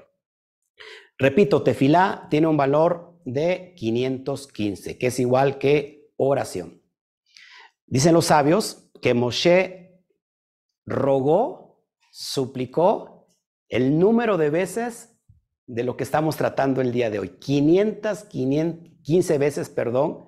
Repito, 1.17 1.63
tefilá 1.63 2.27
tiene 2.29 2.47
un 2.47 2.57
valor 2.57 3.19
de 3.25 3.73
515, 3.75 4.97
que 4.97 5.07
es 5.07 5.19
igual 5.19 5.57
que 5.57 6.11
oración. 6.17 6.81
Dicen 7.85 8.13
los 8.13 8.25
sabios 8.25 8.89
que 9.01 9.13
Moshe 9.13 10.03
rogó, 10.85 11.85
suplicó 12.11 13.27
el 13.69 13.97
número 13.97 14.37
de 14.37 14.49
veces 14.49 15.17
de 15.67 15.83
lo 15.83 15.97
que 15.97 16.03
estamos 16.03 16.35
tratando 16.35 16.81
el 16.81 16.91
día 16.91 17.09
de 17.09 17.19
hoy. 17.19 17.29
515 17.39 19.37
veces, 19.37 19.69
perdón, 19.69 20.25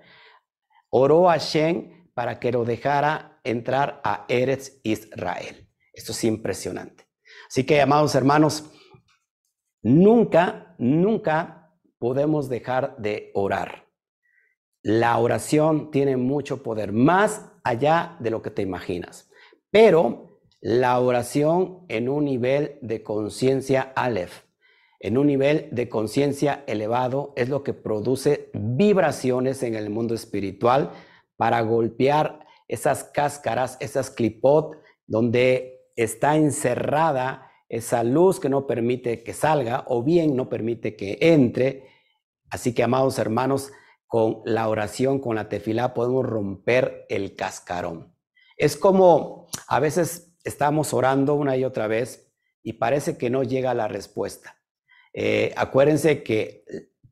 oró 0.89 1.29
a 1.29 1.37
Shem 1.37 2.11
para 2.13 2.39
que 2.39 2.51
lo 2.51 2.65
dejara 2.65 3.39
entrar 3.43 4.01
a 4.03 4.25
Eretz 4.27 4.79
Israel. 4.83 5.69
Esto 5.93 6.11
es 6.11 6.23
impresionante. 6.23 7.07
Así 7.47 7.63
que, 7.63 7.81
amados 7.81 8.15
hermanos, 8.15 8.65
Nunca, 9.87 10.75
nunca 10.77 11.71
podemos 11.97 12.49
dejar 12.49 12.97
de 12.97 13.31
orar. 13.33 13.85
La 14.81 15.17
oración 15.17 15.91
tiene 15.91 16.17
mucho 16.17 16.61
poder, 16.61 16.91
más 16.91 17.53
allá 17.63 18.17
de 18.19 18.29
lo 18.29 18.41
que 18.41 18.51
te 18.51 18.61
imaginas. 18.61 19.29
Pero 19.71 20.41
la 20.59 20.99
oración 20.99 21.85
en 21.87 22.09
un 22.09 22.25
nivel 22.25 22.79
de 22.81 23.01
conciencia 23.01 23.93
Aleph, 23.95 24.43
en 24.99 25.17
un 25.17 25.27
nivel 25.27 25.69
de 25.71 25.87
conciencia 25.87 26.65
elevado, 26.67 27.31
es 27.37 27.47
lo 27.47 27.63
que 27.63 27.73
produce 27.73 28.49
vibraciones 28.53 29.63
en 29.63 29.73
el 29.73 29.89
mundo 29.89 30.15
espiritual 30.15 30.91
para 31.37 31.61
golpear 31.61 32.45
esas 32.67 33.05
cáscaras, 33.05 33.77
esas 33.79 34.09
clipot, 34.09 34.75
donde 35.05 35.79
está 35.95 36.35
encerrada 36.35 37.46
esa 37.69 38.03
luz 38.03 38.39
que 38.39 38.49
no 38.49 38.65
permite 38.65 39.23
que 39.23 39.33
salga 39.33 39.83
o 39.87 40.03
bien 40.03 40.35
no 40.35 40.49
permite 40.49 40.95
que 40.95 41.17
entre. 41.21 41.87
Así 42.49 42.73
que, 42.73 42.83
amados 42.83 43.19
hermanos, 43.19 43.71
con 44.07 44.41
la 44.45 44.69
oración, 44.69 45.19
con 45.19 45.35
la 45.35 45.49
tefilá, 45.49 45.93
podemos 45.93 46.25
romper 46.25 47.05
el 47.09 47.35
cascarón. 47.35 48.15
Es 48.55 48.77
como 48.77 49.47
a 49.67 49.79
veces 49.79 50.37
estamos 50.43 50.93
orando 50.93 51.35
una 51.35 51.57
y 51.57 51.65
otra 51.65 51.87
vez 51.87 52.33
y 52.63 52.73
parece 52.73 53.17
que 53.17 53.29
no 53.29 53.43
llega 53.43 53.73
la 53.73 53.87
respuesta. 53.87 54.57
Eh, 55.13 55.53
acuérdense 55.57 56.23
que 56.23 56.63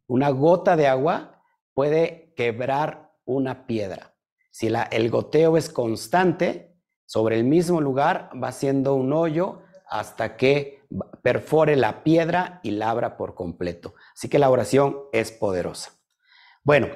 una 0.07 0.29
gota 0.29 0.75
de 0.75 0.87
agua 0.87 1.41
puede 1.73 2.33
quebrar 2.35 3.13
una 3.25 3.67
piedra. 3.67 4.15
Si 4.51 4.69
la, 4.69 4.83
el 4.83 5.09
goteo 5.09 5.57
es 5.57 5.69
constante, 5.69 6.77
sobre 7.05 7.35
el 7.37 7.43
mismo 7.43 7.81
lugar 7.81 8.31
va 8.41 8.51
siendo 8.51 8.95
un 8.95 9.11
hoyo 9.13 9.61
hasta 9.89 10.37
que 10.37 10.83
perfore 11.21 11.75
la 11.75 12.03
piedra 12.03 12.59
y 12.63 12.71
la 12.71 12.89
abra 12.89 13.17
por 13.17 13.35
completo. 13.35 13.95
Así 14.13 14.29
que 14.29 14.39
la 14.39 14.49
oración 14.49 14.97
es 15.11 15.31
poderosa. 15.31 15.91
Bueno, 16.63 16.87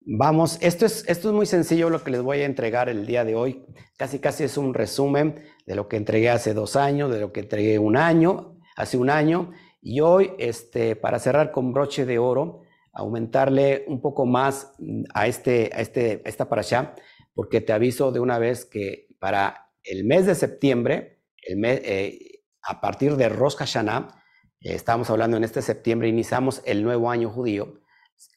vamos, 0.00 0.58
esto 0.60 0.86
es, 0.86 1.04
esto 1.08 1.28
es 1.28 1.34
muy 1.34 1.46
sencillo 1.46 1.90
lo 1.90 2.02
que 2.02 2.10
les 2.10 2.22
voy 2.22 2.40
a 2.40 2.46
entregar 2.46 2.88
el 2.88 3.06
día 3.06 3.24
de 3.24 3.34
hoy. 3.34 3.64
Casi, 3.96 4.18
casi 4.18 4.44
es 4.44 4.56
un 4.56 4.74
resumen 4.74 5.42
de 5.66 5.74
lo 5.74 5.88
que 5.88 5.96
entregué 5.96 6.30
hace 6.30 6.54
dos 6.54 6.76
años, 6.76 7.10
de 7.10 7.20
lo 7.20 7.32
que 7.32 7.40
entregué 7.40 7.78
un 7.78 7.96
año, 7.96 8.58
hace 8.76 8.96
un 8.96 9.10
año. 9.10 9.52
Y 9.80 10.00
hoy, 10.00 10.32
este, 10.38 10.96
para 10.96 11.18
cerrar 11.18 11.52
con 11.52 11.72
broche 11.72 12.06
de 12.06 12.18
oro, 12.18 12.62
aumentarle 12.92 13.84
un 13.88 14.00
poco 14.00 14.26
más 14.26 14.72
a, 15.12 15.26
este, 15.26 15.70
a, 15.74 15.80
este, 15.80 16.22
a 16.24 16.28
esta 16.28 16.48
allá, 16.50 16.94
porque 17.34 17.60
te 17.60 17.72
aviso 17.72 18.10
de 18.10 18.20
una 18.20 18.38
vez 18.38 18.64
que 18.64 19.06
para 19.18 19.70
el 19.84 20.04
mes 20.04 20.26
de 20.26 20.34
septiembre, 20.34 21.15
eh, 21.48 22.42
a 22.62 22.80
partir 22.80 23.16
de 23.16 23.28
Rosh 23.28 23.56
Hashanah, 23.56 24.22
eh, 24.60 24.74
estamos 24.74 25.10
hablando 25.10 25.36
en 25.36 25.44
este 25.44 25.62
septiembre, 25.62 26.08
iniciamos 26.08 26.62
el 26.64 26.82
nuevo 26.82 27.10
año 27.10 27.30
judío, 27.30 27.80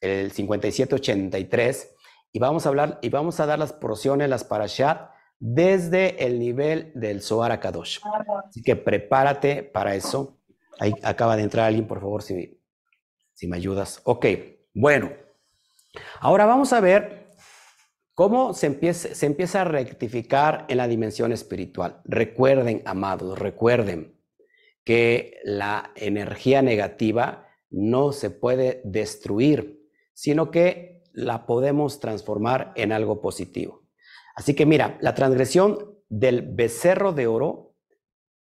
el 0.01 0.31
5783, 0.31 1.95
y 2.31 2.39
vamos 2.39 2.65
a 2.65 2.69
hablar 2.69 2.99
y 3.01 3.09
vamos 3.09 3.39
a 3.39 3.45
dar 3.45 3.59
las 3.59 3.73
porciones, 3.73 4.29
las 4.29 4.43
parashat, 4.43 5.09
desde 5.39 6.25
el 6.25 6.37
nivel 6.37 6.91
del 6.95 7.21
Zohar 7.21 7.59
Kadosh. 7.59 7.99
Así 8.47 8.61
que 8.61 8.75
prepárate 8.75 9.63
para 9.63 9.95
eso. 9.95 10.37
Ahí 10.79 10.93
acaba 11.03 11.35
de 11.35 11.43
entrar 11.43 11.65
alguien, 11.65 11.87
por 11.87 11.99
favor, 11.99 12.21
si, 12.21 12.61
si 13.33 13.47
me 13.47 13.57
ayudas. 13.57 14.01
Ok, 14.03 14.25
bueno. 14.73 15.11
Ahora 16.19 16.45
vamos 16.45 16.71
a 16.71 16.79
ver 16.81 17.18
¿Cómo 18.19 18.53
se 18.53 18.67
empieza, 18.67 19.15
se 19.15 19.27
empieza 19.27 19.61
a 19.61 19.63
rectificar 19.63 20.65
en 20.67 20.75
la 20.75 20.89
dimensión 20.89 21.31
espiritual? 21.31 22.01
Recuerden, 22.03 22.81
amados, 22.83 23.39
recuerden 23.39 24.19
que 24.83 25.39
la 25.45 25.93
energía 25.95 26.61
negativa 26.61 27.47
no 27.69 28.11
se 28.11 28.29
puede 28.29 28.81
destruir, 28.83 29.87
sino 30.11 30.51
que 30.51 31.01
la 31.13 31.45
podemos 31.45 32.01
transformar 32.01 32.73
en 32.75 32.91
algo 32.91 33.21
positivo. 33.21 33.87
Así 34.35 34.53
que 34.53 34.65
mira, 34.65 34.97
la 34.99 35.15
transgresión 35.15 35.97
del 36.09 36.41
becerro 36.41 37.13
de 37.13 37.27
oro 37.27 37.77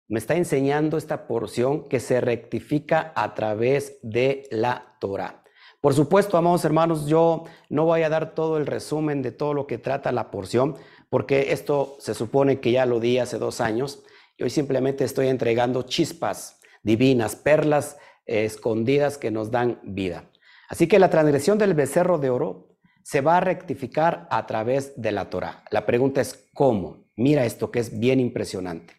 me 0.08 0.18
está 0.18 0.36
enseñando 0.36 0.96
esta 0.96 1.26
porción 1.26 1.86
que 1.90 2.00
se 2.00 2.22
rectifica 2.22 3.12
a 3.14 3.34
través 3.34 3.98
de 4.02 4.48
la 4.50 4.96
Torah. 5.00 5.42
Por 5.86 5.94
supuesto, 5.94 6.36
amados 6.36 6.64
hermanos, 6.64 7.06
yo 7.06 7.44
no 7.68 7.84
voy 7.84 8.02
a 8.02 8.08
dar 8.08 8.34
todo 8.34 8.56
el 8.58 8.66
resumen 8.66 9.22
de 9.22 9.30
todo 9.30 9.54
lo 9.54 9.68
que 9.68 9.78
trata 9.78 10.10
la 10.10 10.32
porción, 10.32 10.74
porque 11.08 11.52
esto 11.52 11.96
se 12.00 12.12
supone 12.12 12.58
que 12.58 12.72
ya 12.72 12.86
lo 12.86 12.98
di 12.98 13.18
hace 13.18 13.38
dos 13.38 13.60
años 13.60 14.02
y 14.36 14.42
hoy 14.42 14.50
simplemente 14.50 15.04
estoy 15.04 15.28
entregando 15.28 15.82
chispas 15.82 16.58
divinas, 16.82 17.36
perlas 17.36 17.98
escondidas 18.24 19.16
que 19.16 19.30
nos 19.30 19.52
dan 19.52 19.78
vida. 19.84 20.28
Así 20.68 20.88
que 20.88 20.98
la 20.98 21.08
transgresión 21.08 21.56
del 21.56 21.74
becerro 21.74 22.18
de 22.18 22.30
oro 22.30 22.76
se 23.04 23.20
va 23.20 23.36
a 23.36 23.40
rectificar 23.40 24.26
a 24.32 24.44
través 24.48 25.00
de 25.00 25.12
la 25.12 25.30
Torah. 25.30 25.62
La 25.70 25.86
pregunta 25.86 26.20
es 26.20 26.48
cómo. 26.52 27.04
Mira 27.14 27.44
esto 27.44 27.70
que 27.70 27.78
es 27.78 27.96
bien 27.96 28.18
impresionante. 28.18 28.94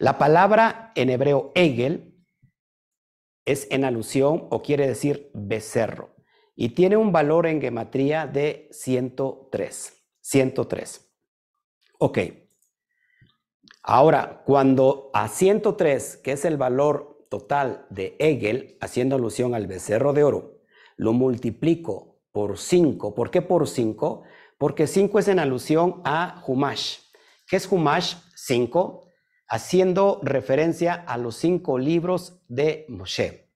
La 0.00 0.18
palabra 0.18 0.90
en 0.96 1.10
hebreo 1.10 1.52
egel 1.54 2.16
es 3.44 3.68
en 3.70 3.84
alusión 3.84 4.48
o 4.50 4.60
quiere 4.60 4.88
decir 4.88 5.30
becerro 5.32 6.15
y 6.56 6.70
tiene 6.70 6.96
un 6.96 7.12
valor 7.12 7.46
en 7.46 7.60
gematría 7.60 8.26
de 8.26 8.68
103. 8.72 9.92
103. 10.20 11.12
Ok. 11.98 12.18
Ahora, 13.82 14.42
cuando 14.44 15.10
a 15.14 15.28
103, 15.28 16.16
que 16.16 16.32
es 16.32 16.44
el 16.44 16.56
valor 16.56 17.26
total 17.30 17.86
de 17.90 18.16
Hegel, 18.18 18.78
haciendo 18.80 19.14
alusión 19.16 19.54
al 19.54 19.66
becerro 19.66 20.12
de 20.12 20.24
oro, 20.24 20.62
lo 20.96 21.12
multiplico 21.12 22.22
por 22.32 22.58
5. 22.58 23.14
¿Por 23.14 23.30
qué 23.30 23.42
por 23.42 23.68
5? 23.68 24.22
Porque 24.58 24.86
5 24.86 25.18
es 25.18 25.28
en 25.28 25.38
alusión 25.38 26.00
a 26.04 26.42
Humash. 26.46 26.98
¿Qué 27.46 27.56
es 27.56 27.70
Humash? 27.70 28.16
5, 28.34 29.06
haciendo 29.48 30.20
referencia 30.22 30.94
a 30.94 31.18
los 31.18 31.36
cinco 31.36 31.78
libros 31.78 32.42
de 32.48 32.86
Moshe. 32.88 33.50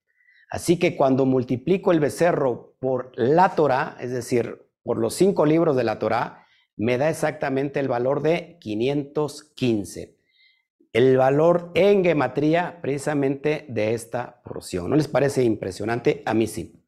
Así 0.50 0.78
que 0.78 0.96
cuando 0.96 1.26
multiplico 1.26 1.92
el 1.92 2.00
becerro 2.00 2.69
por 2.80 3.12
la 3.14 3.54
Torah, 3.54 3.96
es 4.00 4.10
decir, 4.10 4.66
por 4.82 4.98
los 4.98 5.14
cinco 5.14 5.46
libros 5.46 5.76
de 5.76 5.84
la 5.84 5.98
Torah, 5.98 6.46
me 6.76 6.98
da 6.98 7.10
exactamente 7.10 7.78
el 7.78 7.88
valor 7.88 8.22
de 8.22 8.58
515. 8.60 10.16
El 10.92 11.16
valor 11.16 11.70
en 11.74 12.02
gematría 12.02 12.80
precisamente 12.80 13.66
de 13.68 13.94
esta 13.94 14.42
porción. 14.42 14.90
¿No 14.90 14.96
les 14.96 15.06
parece 15.06 15.44
impresionante? 15.44 16.22
A 16.26 16.34
mí 16.34 16.46
sí. 16.46 16.82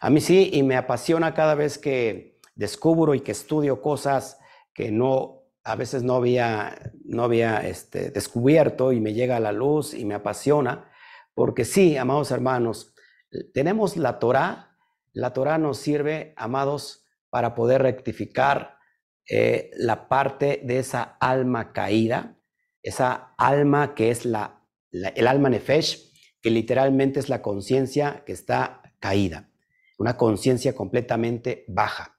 A 0.00 0.10
mí 0.10 0.20
sí, 0.20 0.50
y 0.52 0.62
me 0.62 0.76
apasiona 0.76 1.34
cada 1.34 1.56
vez 1.56 1.78
que 1.78 2.38
descubro 2.54 3.14
y 3.14 3.20
que 3.20 3.32
estudio 3.32 3.80
cosas 3.80 4.38
que 4.72 4.92
no 4.92 5.38
a 5.64 5.74
veces 5.76 6.02
no 6.02 6.14
había, 6.14 6.92
no 7.04 7.24
había 7.24 7.58
este, 7.58 8.10
descubierto 8.10 8.92
y 8.92 9.00
me 9.00 9.12
llega 9.12 9.36
a 9.36 9.40
la 9.40 9.52
luz 9.52 9.92
y 9.92 10.04
me 10.04 10.14
apasiona, 10.14 10.90
porque 11.34 11.64
sí, 11.64 11.96
amados 11.96 12.30
hermanos, 12.30 12.94
tenemos 13.52 13.96
la 13.98 14.18
Torah, 14.18 14.67
la 15.12 15.32
Torah 15.32 15.58
nos 15.58 15.78
sirve, 15.78 16.34
amados, 16.36 17.04
para 17.30 17.54
poder 17.54 17.82
rectificar 17.82 18.78
eh, 19.28 19.70
la 19.76 20.08
parte 20.08 20.60
de 20.64 20.78
esa 20.78 21.02
alma 21.20 21.72
caída, 21.72 22.38
esa 22.82 23.34
alma 23.36 23.94
que 23.94 24.10
es 24.10 24.24
la, 24.24 24.64
el 24.90 25.26
alma 25.26 25.50
nefesh, 25.50 26.08
que 26.40 26.50
literalmente 26.50 27.20
es 27.20 27.28
la 27.28 27.42
conciencia 27.42 28.22
que 28.24 28.32
está 28.32 28.82
caída, 29.00 29.50
una 29.98 30.16
conciencia 30.16 30.74
completamente 30.74 31.64
baja. 31.68 32.18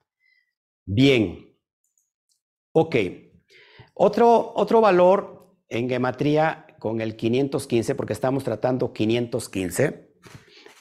Bien, 0.85 1.57
ok. 2.73 2.95
Otro, 3.93 4.53
otro 4.55 4.81
valor 4.81 5.57
en 5.67 5.89
gematría 5.89 6.67
con 6.79 7.01
el 7.01 7.15
515, 7.15 7.95
porque 7.95 8.13
estamos 8.13 8.43
tratando 8.43 8.93
515, 8.93 10.09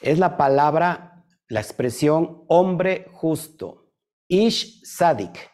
es 0.00 0.18
la 0.18 0.36
palabra, 0.36 1.07
la 1.48 1.60
expresión 1.60 2.44
hombre 2.48 3.06
justo. 3.12 3.90
Ish 4.28 4.82
Sadik. 4.84 5.50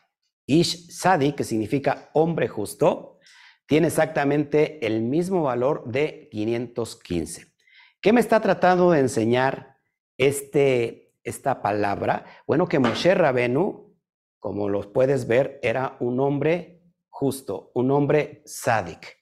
Ish 0.46 0.90
Sadik, 0.90 1.36
que 1.36 1.44
significa 1.44 2.10
hombre 2.12 2.48
justo, 2.48 3.18
tiene 3.66 3.86
exactamente 3.86 4.84
el 4.86 5.02
mismo 5.02 5.42
valor 5.42 5.84
de 5.86 6.28
515. 6.30 7.54
¿Qué 8.00 8.12
me 8.12 8.20
está 8.20 8.40
tratando 8.40 8.90
de 8.90 9.00
enseñar 9.00 9.78
este, 10.18 11.14
esta 11.22 11.62
palabra? 11.62 12.26
Bueno, 12.46 12.66
que 12.66 12.78
Moshe 12.78 13.14
Rabenu, 13.14 13.96
como 14.38 14.68
los 14.68 14.86
puedes 14.86 15.26
ver, 15.26 15.58
era 15.62 15.96
un 16.00 16.20
hombre 16.20 16.82
justo, 17.08 17.70
un 17.74 17.90
hombre 17.90 18.42
sádic. 18.44 19.16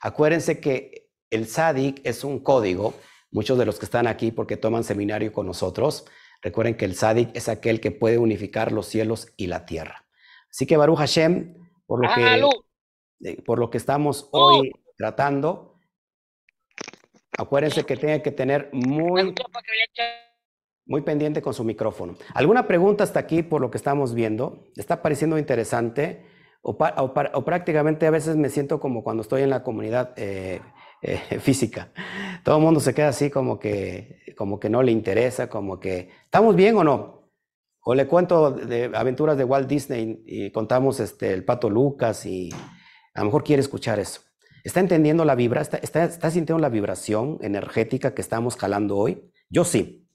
Acuérdense 0.00 0.60
que 0.60 1.10
el 1.30 1.48
sádic 1.48 2.00
es 2.04 2.22
un 2.22 2.38
código. 2.38 2.94
Muchos 3.30 3.58
de 3.58 3.66
los 3.66 3.78
que 3.78 3.84
están 3.84 4.06
aquí 4.06 4.32
porque 4.32 4.56
toman 4.56 4.84
seminario 4.84 5.32
con 5.32 5.46
nosotros, 5.46 6.06
recuerden 6.42 6.76
que 6.76 6.84
el 6.84 6.94
sádic 6.94 7.30
es 7.34 7.48
aquel 7.48 7.80
que 7.80 7.90
puede 7.90 8.18
unificar 8.18 8.72
los 8.72 8.86
cielos 8.86 9.32
y 9.36 9.46
la 9.46 9.66
tierra. 9.66 10.06
Así 10.50 10.66
que 10.66 10.76
Baruch 10.76 10.98
Hashem, 10.98 11.54
por 11.86 12.02
lo, 12.02 12.14
que, 12.14 13.30
eh, 13.30 13.42
por 13.42 13.58
lo 13.58 13.70
que 13.70 13.78
estamos 13.78 14.28
hoy 14.32 14.72
tratando, 14.96 15.78
acuérdense 17.36 17.84
que 17.84 17.96
tiene 17.96 18.22
que 18.22 18.32
tener 18.32 18.70
muy, 18.72 19.34
muy 20.86 21.02
pendiente 21.02 21.42
con 21.42 21.54
su 21.54 21.64
micrófono. 21.64 22.16
¿Alguna 22.34 22.66
pregunta 22.66 23.04
hasta 23.04 23.20
aquí 23.20 23.42
por 23.42 23.60
lo 23.60 23.70
que 23.70 23.76
estamos 23.76 24.14
viendo? 24.14 24.64
¿Está 24.76 25.02
pareciendo 25.02 25.38
interesante? 25.38 26.26
O, 26.62 26.76
prácticamente 27.44 28.06
a 28.06 28.10
veces 28.10 28.36
me 28.36 28.48
siento 28.48 28.80
como 28.80 29.04
cuando 29.04 29.22
estoy 29.22 29.42
en 29.42 29.50
la 29.50 29.62
comunidad 29.62 30.12
eh, 30.16 30.60
eh, 31.02 31.38
física. 31.40 31.92
Todo 32.44 32.56
el 32.56 32.62
mundo 32.62 32.80
se 32.80 32.94
queda 32.94 33.08
así 33.08 33.30
como 33.30 33.58
que, 33.58 34.22
como 34.36 34.58
que 34.58 34.68
no 34.68 34.82
le 34.82 34.92
interesa, 34.92 35.48
como 35.48 35.78
que, 35.78 36.10
¿estamos 36.24 36.56
bien 36.56 36.76
o 36.76 36.84
no? 36.84 37.30
O 37.84 37.94
le 37.94 38.06
cuento 38.06 38.50
de 38.50 38.90
aventuras 38.94 39.38
de 39.38 39.44
Walt 39.44 39.68
Disney 39.68 40.22
y 40.26 40.50
contamos 40.50 41.00
este, 41.00 41.32
el 41.32 41.44
pato 41.44 41.70
Lucas 41.70 42.26
y 42.26 42.50
a 43.14 43.20
lo 43.20 43.26
mejor 43.26 43.44
quiere 43.44 43.60
escuchar 43.60 43.98
eso. 43.98 44.20
¿Está 44.64 44.80
entendiendo 44.80 45.24
la 45.24 45.34
vibra? 45.34 45.62
¿Está, 45.62 45.78
está, 45.78 46.30
sintiendo 46.30 46.60
la 46.60 46.68
vibración 46.68 47.38
energética 47.40 48.14
que 48.14 48.20
estamos 48.20 48.56
jalando 48.56 48.96
hoy? 48.96 49.32
Yo 49.48 49.64
sí. 49.64 50.06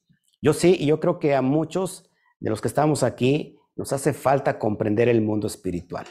Yo 0.41 0.53
sí, 0.53 0.75
y 0.79 0.87
yo 0.87 0.99
creo 0.99 1.17
que 1.17 1.33
a 1.33 1.41
muchos 1.41 2.11
de 2.39 2.49
los 2.49 2.61
que 2.61 2.67
estamos 2.67 3.01
aquí 3.01 3.57
nos 3.75 3.93
hace 3.93 4.13
falta 4.13 4.59
comprender 4.59 5.09
el 5.09 5.21
mundo 5.21 5.47
espiritual. 5.47 6.05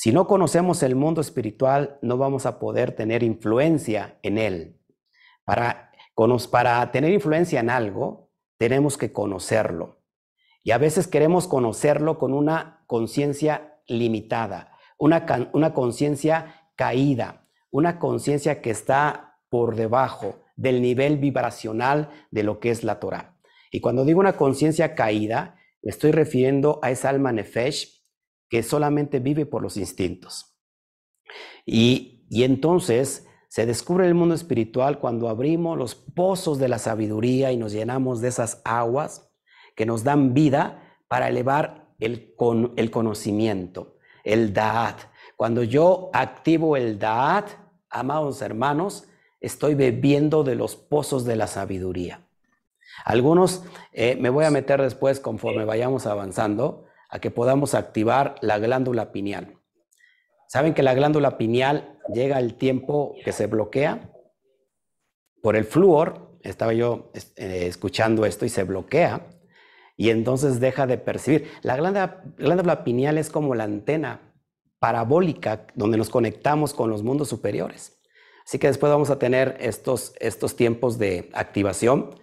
Si 0.00 0.12
no 0.12 0.28
conocemos 0.28 0.84
el 0.84 0.94
mundo 0.94 1.20
espiritual, 1.20 1.98
no 2.02 2.16
vamos 2.18 2.46
a 2.46 2.60
poder 2.60 2.92
tener 2.92 3.24
influencia 3.24 4.16
en 4.22 4.38
él. 4.38 4.80
Para, 5.44 5.90
tener 6.92 7.12
influencia 7.12 7.58
en 7.58 7.68
algo, 7.68 8.30
tenemos 8.58 8.96
que 8.96 9.10
conocerlo. 9.10 10.04
Y 10.62 10.70
a 10.70 10.78
veces 10.78 11.08
queremos 11.08 11.48
conocerlo 11.48 12.16
con 12.16 12.32
una 12.32 12.84
conciencia 12.86 13.80
limitada, 13.88 14.70
una, 14.98 15.50
una 15.52 15.74
conciencia 15.74 16.70
caída, 16.76 17.48
una 17.72 17.98
conciencia 17.98 18.62
que 18.62 18.70
está 18.70 19.40
por 19.48 19.74
debajo 19.74 20.36
del 20.54 20.80
nivel 20.80 21.18
vibracional 21.18 22.10
de 22.30 22.44
lo 22.44 22.60
que 22.60 22.70
es 22.70 22.84
la 22.84 23.00
Torah. 23.00 23.36
Y 23.72 23.80
cuando 23.80 24.04
digo 24.04 24.20
una 24.20 24.36
conciencia 24.36 24.94
caída, 24.94 25.56
me 25.82 25.90
estoy 25.90 26.12
refiriendo 26.12 26.78
a 26.82 26.92
esa 26.92 27.08
alma 27.08 27.32
nefesh 27.32 27.97
que 28.48 28.62
solamente 28.62 29.18
vive 29.20 29.46
por 29.46 29.62
los 29.62 29.76
instintos. 29.76 30.56
Y, 31.66 32.26
y 32.30 32.44
entonces 32.44 33.26
se 33.48 33.66
descubre 33.66 34.06
el 34.06 34.14
mundo 34.14 34.34
espiritual 34.34 34.98
cuando 34.98 35.28
abrimos 35.28 35.76
los 35.78 35.94
pozos 35.94 36.58
de 36.58 36.68
la 36.68 36.78
sabiduría 36.78 37.50
y 37.50 37.56
nos 37.56 37.72
llenamos 37.72 38.20
de 38.20 38.28
esas 38.28 38.60
aguas 38.64 39.30
que 39.74 39.86
nos 39.86 40.04
dan 40.04 40.34
vida 40.34 40.82
para 41.08 41.28
elevar 41.28 41.88
el, 41.98 42.34
con, 42.36 42.74
el 42.76 42.90
conocimiento, 42.90 43.96
el 44.24 44.52
Da'at. 44.52 44.98
Cuando 45.36 45.62
yo 45.62 46.10
activo 46.12 46.76
el 46.76 46.98
Da'at, 46.98 47.48
amados 47.88 48.42
hermanos, 48.42 49.08
estoy 49.40 49.74
bebiendo 49.74 50.44
de 50.44 50.54
los 50.54 50.76
pozos 50.76 51.24
de 51.24 51.36
la 51.36 51.46
sabiduría. 51.46 52.26
Algunos 53.04 53.62
eh, 53.92 54.16
me 54.20 54.30
voy 54.30 54.44
a 54.44 54.50
meter 54.50 54.82
después 54.82 55.20
conforme 55.20 55.64
vayamos 55.64 56.06
avanzando 56.06 56.87
a 57.08 57.18
que 57.18 57.30
podamos 57.30 57.74
activar 57.74 58.36
la 58.40 58.58
glándula 58.58 59.12
pineal. 59.12 59.58
¿Saben 60.48 60.74
que 60.74 60.82
la 60.82 60.94
glándula 60.94 61.38
pineal 61.38 61.98
llega 62.12 62.38
el 62.38 62.54
tiempo 62.54 63.14
que 63.24 63.32
se 63.32 63.46
bloquea? 63.46 64.12
Por 65.42 65.56
el 65.56 65.64
flúor, 65.64 66.38
estaba 66.42 66.72
yo 66.72 67.10
eh, 67.36 67.66
escuchando 67.66 68.24
esto 68.24 68.44
y 68.44 68.48
se 68.48 68.64
bloquea 68.64 69.26
y 69.98 70.10
entonces 70.10 70.60
deja 70.60 70.86
de 70.86 70.96
percibir. 70.96 71.50
La 71.62 71.76
glándula, 71.76 72.84
pineal 72.84 73.18
es 73.18 73.30
como 73.30 73.54
la 73.54 73.64
antena 73.64 74.32
parabólica 74.78 75.66
donde 75.74 75.98
nos 75.98 76.08
conectamos 76.08 76.72
con 76.72 76.88
los 76.88 77.02
mundos 77.02 77.28
superiores. 77.28 78.00
Así 78.46 78.58
que 78.58 78.68
después 78.68 78.90
vamos 78.90 79.10
a 79.10 79.18
tener 79.18 79.56
estos, 79.60 80.14
estos 80.20 80.54
tiempos 80.56 80.98
de 80.98 81.28
activación 81.34 82.14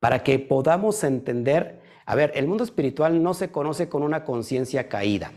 para 0.00 0.24
que 0.24 0.40
podamos 0.40 1.04
entender, 1.04 1.79
a 2.10 2.16
ver, 2.16 2.32
el 2.34 2.48
mundo 2.48 2.64
espiritual 2.64 3.22
no 3.22 3.34
se 3.34 3.52
conoce 3.52 3.88
con 3.88 4.02
una 4.02 4.24
conciencia 4.24 4.88
caída. 4.88 5.30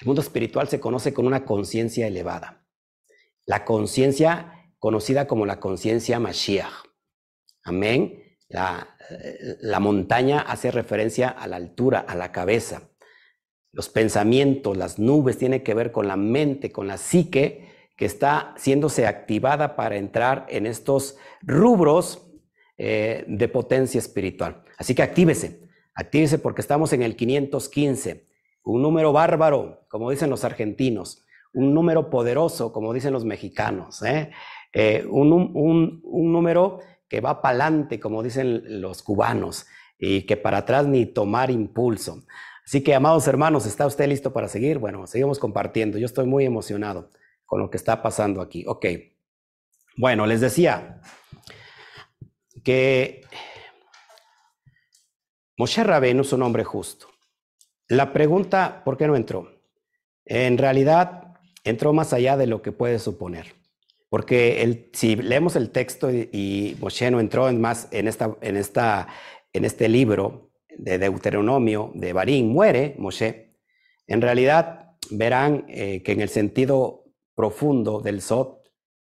El 0.00 0.06
mundo 0.06 0.22
espiritual 0.22 0.68
se 0.68 0.80
conoce 0.80 1.12
con 1.12 1.26
una 1.26 1.44
conciencia 1.44 2.06
elevada. 2.06 2.64
La 3.44 3.66
conciencia 3.66 4.70
conocida 4.78 5.26
como 5.26 5.44
la 5.44 5.60
conciencia 5.60 6.18
Mashiach. 6.18 6.72
Amén. 7.62 8.22
La, 8.48 8.96
la 9.60 9.80
montaña 9.80 10.40
hace 10.40 10.70
referencia 10.70 11.28
a 11.28 11.46
la 11.46 11.56
altura, 11.56 12.06
a 12.08 12.14
la 12.14 12.32
cabeza. 12.32 12.88
Los 13.70 13.90
pensamientos, 13.90 14.78
las 14.78 14.98
nubes 14.98 15.36
tienen 15.36 15.62
que 15.62 15.74
ver 15.74 15.92
con 15.92 16.08
la 16.08 16.16
mente, 16.16 16.72
con 16.72 16.86
la 16.86 16.96
psique 16.96 17.68
que 17.98 18.06
está 18.06 18.54
siéndose 18.56 19.06
activada 19.06 19.76
para 19.76 19.98
entrar 19.98 20.46
en 20.48 20.64
estos 20.64 21.18
rubros 21.42 22.30
eh, 22.78 23.26
de 23.28 23.48
potencia 23.48 23.98
espiritual. 23.98 24.64
Así 24.80 24.94
que 24.94 25.02
actívese, 25.02 25.68
actívese 25.94 26.38
porque 26.38 26.62
estamos 26.62 26.94
en 26.94 27.02
el 27.02 27.14
515, 27.14 28.24
un 28.64 28.80
número 28.80 29.12
bárbaro, 29.12 29.84
como 29.88 30.10
dicen 30.10 30.30
los 30.30 30.42
argentinos, 30.42 31.22
un 31.52 31.74
número 31.74 32.08
poderoso, 32.08 32.72
como 32.72 32.94
dicen 32.94 33.12
los 33.12 33.26
mexicanos, 33.26 34.02
¿eh? 34.02 34.30
Eh, 34.72 35.04
un, 35.06 36.00
un 36.02 36.32
número 36.32 36.78
que 37.10 37.20
va 37.20 37.42
para 37.42 37.64
adelante, 37.64 38.00
como 38.00 38.22
dicen 38.22 38.80
los 38.80 39.02
cubanos, 39.02 39.66
y 39.98 40.22
que 40.22 40.38
para 40.38 40.58
atrás 40.58 40.86
ni 40.86 41.04
tomar 41.04 41.50
impulso. 41.50 42.24
Así 42.64 42.82
que, 42.82 42.94
amados 42.94 43.28
hermanos, 43.28 43.66
¿está 43.66 43.86
usted 43.86 44.08
listo 44.08 44.32
para 44.32 44.48
seguir? 44.48 44.78
Bueno, 44.78 45.06
seguimos 45.06 45.38
compartiendo. 45.38 45.98
Yo 45.98 46.06
estoy 46.06 46.24
muy 46.24 46.46
emocionado 46.46 47.10
con 47.44 47.60
lo 47.60 47.68
que 47.68 47.76
está 47.76 48.00
pasando 48.00 48.40
aquí. 48.40 48.64
Ok. 48.66 48.86
Bueno, 49.98 50.24
les 50.24 50.40
decía 50.40 51.02
que 52.64 53.20
Moshe 55.60 55.84
Rabenu 55.84 56.22
es 56.22 56.32
un 56.32 56.40
hombre 56.40 56.64
justo. 56.64 57.08
La 57.86 58.14
pregunta, 58.14 58.80
¿por 58.82 58.96
qué 58.96 59.06
no 59.06 59.14
entró? 59.14 59.60
En 60.24 60.56
realidad, 60.56 61.34
entró 61.64 61.92
más 61.92 62.14
allá 62.14 62.38
de 62.38 62.46
lo 62.46 62.62
que 62.62 62.72
puede 62.72 62.98
suponer. 62.98 63.56
Porque 64.08 64.88
si 64.94 65.16
leemos 65.16 65.56
el 65.56 65.68
texto 65.68 66.10
y, 66.10 66.78
Moshe 66.80 67.10
no 67.10 67.20
entró 67.20 67.46
en 67.50 67.60
más 67.60 67.88
en, 67.90 68.08
esta, 68.08 68.38
en, 68.40 68.56
esta, 68.56 69.08
en 69.52 69.66
este 69.66 69.90
libro 69.90 70.50
de 70.78 70.96
Deuteronomio 70.96 71.92
de 71.94 72.14
Barín, 72.14 72.48
muere 72.48 72.94
Moshe, 72.96 73.54
en 74.06 74.22
realidad 74.22 74.92
verán 75.10 75.66
eh, 75.68 76.02
que 76.02 76.12
en 76.12 76.22
el 76.22 76.30
sentido 76.30 77.04
profundo 77.34 78.00
del 78.00 78.22
Sot 78.22 78.62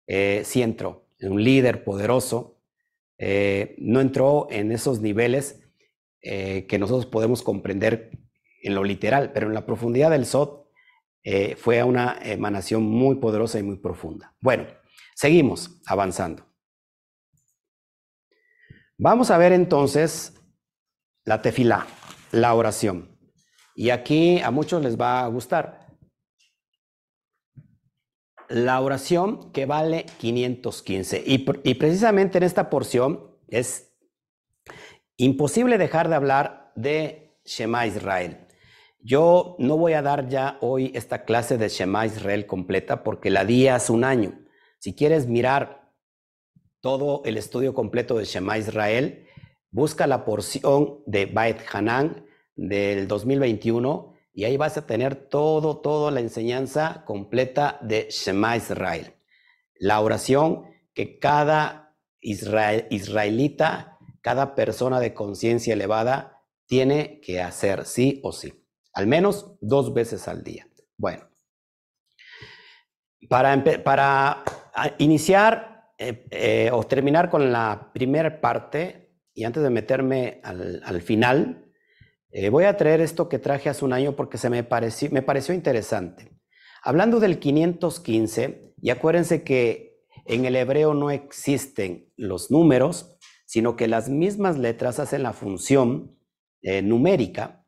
eh, 0.05 0.41
sí 0.43 0.61
entró, 0.61 1.07
un 1.21 1.41
líder 1.41 1.85
poderoso, 1.85 2.57
eh, 3.17 3.73
no 3.77 4.01
entró 4.01 4.47
en 4.51 4.73
esos 4.73 4.99
niveles 4.99 5.60
que 6.21 6.77
nosotros 6.79 7.05
podemos 7.05 7.41
comprender 7.41 8.11
en 8.61 8.75
lo 8.75 8.83
literal, 8.83 9.31
pero 9.33 9.47
en 9.47 9.53
la 9.53 9.65
profundidad 9.65 10.11
del 10.11 10.25
Sot 10.25 10.67
fue 11.57 11.83
una 11.83 12.19
emanación 12.21 12.83
muy 12.83 13.15
poderosa 13.15 13.59
y 13.59 13.63
muy 13.63 13.77
profunda. 13.77 14.35
Bueno, 14.39 14.67
seguimos 15.15 15.81
avanzando. 15.85 16.45
Vamos 19.03 19.31
a 19.31 19.37
ver 19.39 19.51
entonces 19.51 20.39
la 21.25 21.41
tefilá, 21.41 21.87
la 22.31 22.53
oración. 22.53 23.17
Y 23.75 23.89
aquí 23.89 24.39
a 24.41 24.51
muchos 24.51 24.83
les 24.83 24.95
va 24.99 25.23
a 25.23 25.27
gustar. 25.27 25.87
La 28.47 28.79
oración 28.79 29.51
que 29.53 29.65
vale 29.65 30.05
515. 30.19 31.23
Y, 31.25 31.45
y 31.63 31.73
precisamente 31.75 32.37
en 32.37 32.43
esta 32.43 32.69
porción 32.69 33.39
es 33.47 33.90
imposible 35.17 35.77
dejar 35.77 36.09
de 36.09 36.15
hablar 36.15 36.71
de 36.75 37.35
Shema 37.45 37.87
Israel. 37.87 38.47
Yo 38.99 39.55
no 39.59 39.77
voy 39.77 39.93
a 39.93 40.01
dar 40.01 40.27
ya 40.27 40.57
hoy 40.61 40.91
esta 40.93 41.25
clase 41.25 41.57
de 41.57 41.69
Shema 41.69 42.05
Israel 42.05 42.45
completa 42.45 43.03
porque 43.03 43.29
la 43.29 43.45
di 43.45 43.67
hace 43.67 43.91
un 43.91 44.03
año. 44.03 44.39
Si 44.77 44.95
quieres 44.95 45.27
mirar 45.27 45.91
todo 46.81 47.21
el 47.25 47.37
estudio 47.37 47.73
completo 47.73 48.17
de 48.17 48.25
Shema 48.25 48.57
Israel, 48.57 49.27
busca 49.71 50.07
la 50.07 50.25
porción 50.25 50.99
de 51.05 51.25
Bait 51.25 51.57
Hanan 51.71 52.25
del 52.55 53.07
2021 53.07 54.13
y 54.33 54.45
ahí 54.45 54.57
vas 54.57 54.77
a 54.77 54.85
tener 54.85 55.15
todo, 55.15 55.77
toda 55.77 56.11
la 56.11 56.19
enseñanza 56.19 57.03
completa 57.05 57.79
de 57.81 58.07
Shema 58.09 58.55
Israel. 58.55 59.13
La 59.75 59.99
oración 59.99 60.65
que 60.93 61.19
cada 61.19 61.95
israelita, 62.21 63.90
cada 64.21 64.55
persona 64.55 64.99
de 64.99 65.13
conciencia 65.13 65.73
elevada 65.73 66.43
tiene 66.67 67.19
que 67.21 67.41
hacer 67.41 67.85
sí 67.85 68.19
o 68.23 68.31
sí, 68.31 68.65
al 68.93 69.07
menos 69.07 69.57
dos 69.59 69.93
veces 69.93 70.27
al 70.27 70.43
día. 70.43 70.67
Bueno, 70.97 71.27
para, 73.27 73.63
para 73.83 74.43
iniciar 74.97 75.71
eh, 75.97 76.25
eh, 76.31 76.69
o 76.73 76.83
terminar 76.83 77.29
con 77.29 77.51
la 77.51 77.91
primera 77.93 78.41
parte, 78.41 79.11
y 79.33 79.43
antes 79.43 79.61
de 79.61 79.69
meterme 79.69 80.41
al, 80.43 81.01
final, 81.01 81.71
eh, 82.31 82.49
voy 82.49 82.63
a 82.63 82.75
traer 82.75 83.01
esto 83.01 83.29
que 83.29 83.39
traje 83.39 83.69
hace 83.69 83.85
un 83.85 83.93
año 83.93 84.15
porque 84.15 84.37
se 84.37 84.49
me 84.49 84.63
pareció, 84.63 85.09
me 85.11 85.21
pareció 85.21 85.53
interesante. 85.53 86.31
Hablando 86.83 87.19
del 87.19 87.39
515, 87.39 88.73
y 88.81 88.89
acuérdense 88.89 89.43
que 89.43 90.05
en 90.25 90.45
el 90.45 90.55
hebreo 90.55 90.93
no 90.93 91.11
existen 91.11 92.11
los 92.17 92.49
números, 92.49 93.17
sino 93.51 93.75
que 93.75 93.89
las 93.89 94.07
mismas 94.07 94.57
letras 94.57 94.97
hacen 94.99 95.23
la 95.23 95.33
función 95.33 96.17
numérica. 96.83 97.65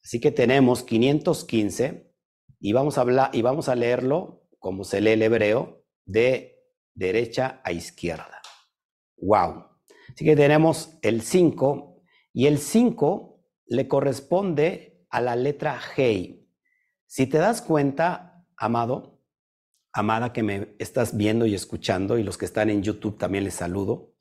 Así 0.00 0.20
que 0.20 0.30
tenemos 0.30 0.84
515 0.84 2.14
y 2.60 2.72
vamos 2.72 2.96
a 2.96 3.00
hablar 3.00 3.30
y 3.32 3.42
vamos 3.42 3.68
a 3.68 3.74
leerlo 3.74 4.46
como 4.60 4.84
se 4.84 5.00
lee 5.00 5.10
el 5.10 5.22
hebreo 5.22 5.84
de 6.04 6.62
derecha 6.94 7.60
a 7.64 7.72
izquierda. 7.72 8.40
¡Wow! 9.16 9.64
Así 10.14 10.24
que 10.24 10.36
tenemos 10.36 10.96
el 11.02 11.22
5 11.22 12.04
y 12.32 12.46
el 12.46 12.58
5 12.58 13.44
le 13.66 13.88
corresponde 13.88 15.04
a 15.10 15.20
la 15.20 15.34
letra 15.34 15.80
G. 15.96 16.46
Si 17.06 17.26
te 17.26 17.38
das 17.38 17.62
cuenta, 17.62 18.46
amado, 18.56 19.24
amada 19.92 20.32
que 20.32 20.44
me 20.44 20.76
estás 20.78 21.16
viendo 21.16 21.46
y 21.46 21.56
escuchando 21.56 22.16
y 22.16 22.22
los 22.22 22.38
que 22.38 22.44
están 22.44 22.70
en 22.70 22.84
YouTube 22.84 23.18
también 23.18 23.42
les 23.42 23.54
saludo, 23.54 24.15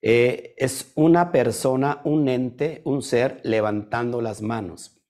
eh, 0.00 0.54
es 0.56 0.92
una 0.94 1.32
persona, 1.32 2.00
un 2.04 2.28
ente, 2.28 2.82
un 2.84 3.02
ser 3.02 3.40
levantando 3.42 4.20
las 4.20 4.42
manos. 4.42 5.00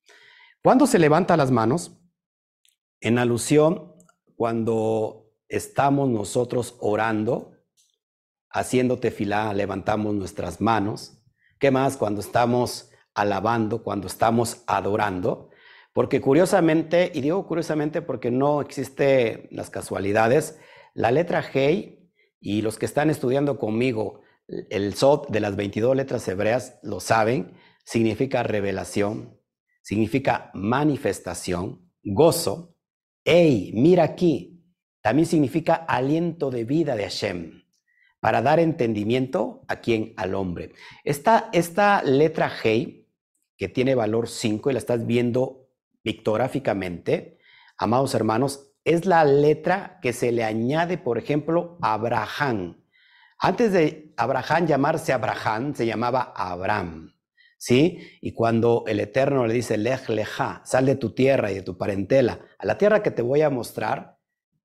¿Cuándo 0.62 0.86
se 0.86 0.98
levanta 0.98 1.36
las 1.36 1.50
manos? 1.50 1.98
En 3.00 3.18
alusión, 3.18 3.94
cuando 4.36 5.32
estamos 5.48 6.08
nosotros 6.08 6.76
orando, 6.80 7.52
haciendo 8.50 8.98
tefilá, 8.98 9.52
levantamos 9.52 10.14
nuestras 10.14 10.60
manos. 10.60 11.22
¿Qué 11.58 11.70
más? 11.70 11.96
Cuando 11.96 12.20
estamos 12.20 12.90
alabando, 13.14 13.82
cuando 13.82 14.06
estamos 14.06 14.62
adorando. 14.66 15.50
Porque 15.92 16.20
curiosamente, 16.20 17.10
y 17.12 17.20
digo 17.20 17.46
curiosamente 17.46 18.02
porque 18.02 18.30
no 18.30 18.60
existe 18.60 19.48
las 19.50 19.70
casualidades, 19.70 20.58
la 20.94 21.10
letra 21.10 21.42
G 21.42 22.10
y 22.40 22.62
los 22.62 22.78
que 22.78 22.86
están 22.86 23.10
estudiando 23.10 23.58
conmigo 23.58 24.22
el 24.48 24.94
Sot 24.94 25.28
de 25.28 25.40
las 25.40 25.56
22 25.56 25.94
letras 25.94 26.26
hebreas 26.26 26.78
lo 26.82 27.00
saben, 27.00 27.52
significa 27.84 28.42
revelación, 28.42 29.38
significa 29.82 30.50
manifestación, 30.54 31.90
gozo. 32.02 32.76
Hey, 33.24 33.72
mira 33.74 34.04
aquí, 34.04 34.64
también 35.02 35.26
significa 35.26 35.74
aliento 35.74 36.50
de 36.50 36.64
vida 36.64 36.96
de 36.96 37.04
Hashem, 37.04 37.62
para 38.20 38.42
dar 38.42 38.58
entendimiento 38.58 39.62
a 39.68 39.76
quien, 39.80 40.14
al 40.16 40.34
hombre. 40.34 40.72
Esta, 41.04 41.50
esta 41.52 42.02
letra 42.02 42.50
G, 42.50 43.06
que 43.56 43.68
tiene 43.68 43.94
valor 43.94 44.28
5 44.28 44.70
y 44.70 44.72
la 44.72 44.78
estás 44.78 45.06
viendo 45.06 45.68
pictográficamente, 46.02 47.38
amados 47.76 48.14
hermanos, 48.14 48.72
es 48.84 49.04
la 49.04 49.24
letra 49.24 49.98
que 50.00 50.12
se 50.12 50.32
le 50.32 50.44
añade, 50.44 50.96
por 50.96 51.18
ejemplo, 51.18 51.78
a 51.82 51.94
Abraham. 51.94 52.82
Antes 53.38 53.72
de 53.72 54.12
Abraham 54.16 54.66
llamarse 54.66 55.12
Abraham, 55.12 55.74
se 55.74 55.86
llamaba 55.86 56.32
Abraham. 56.34 57.14
¿Sí? 57.60 57.98
Y 58.20 58.34
cuando 58.34 58.84
el 58.86 59.00
Eterno 59.00 59.46
le 59.46 59.54
dice, 59.54 59.76
Lej 59.76 60.08
leja, 60.10 60.62
sal 60.64 60.86
de 60.86 60.94
tu 60.94 61.12
tierra 61.12 61.50
y 61.50 61.56
de 61.56 61.62
tu 61.62 61.76
parentela, 61.76 62.40
a 62.56 62.66
la 62.66 62.78
tierra 62.78 63.02
que 63.02 63.10
te 63.10 63.22
voy 63.22 63.42
a 63.42 63.50
mostrar, 63.50 64.18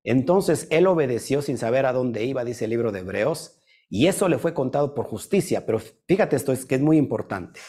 entonces 0.03 0.67
él 0.69 0.85
obedeció 0.85 1.41
sin 1.41 1.57
saber 1.57 1.85
a 1.85 1.93
dónde 1.93 2.23
iba, 2.25 2.43
dice 2.43 2.65
el 2.65 2.71
libro 2.71 2.91
de 2.91 2.99
Hebreos, 2.99 3.59
y 3.89 4.07
eso 4.07 4.27
le 4.27 4.37
fue 4.37 4.53
contado 4.53 4.93
por 4.93 5.05
justicia. 5.05 5.65
Pero 5.65 5.79
fíjate 5.79 6.35
esto, 6.35 6.51
es 6.51 6.65
que 6.65 6.75
es 6.75 6.81
muy 6.81 6.97
importante. 6.97 7.59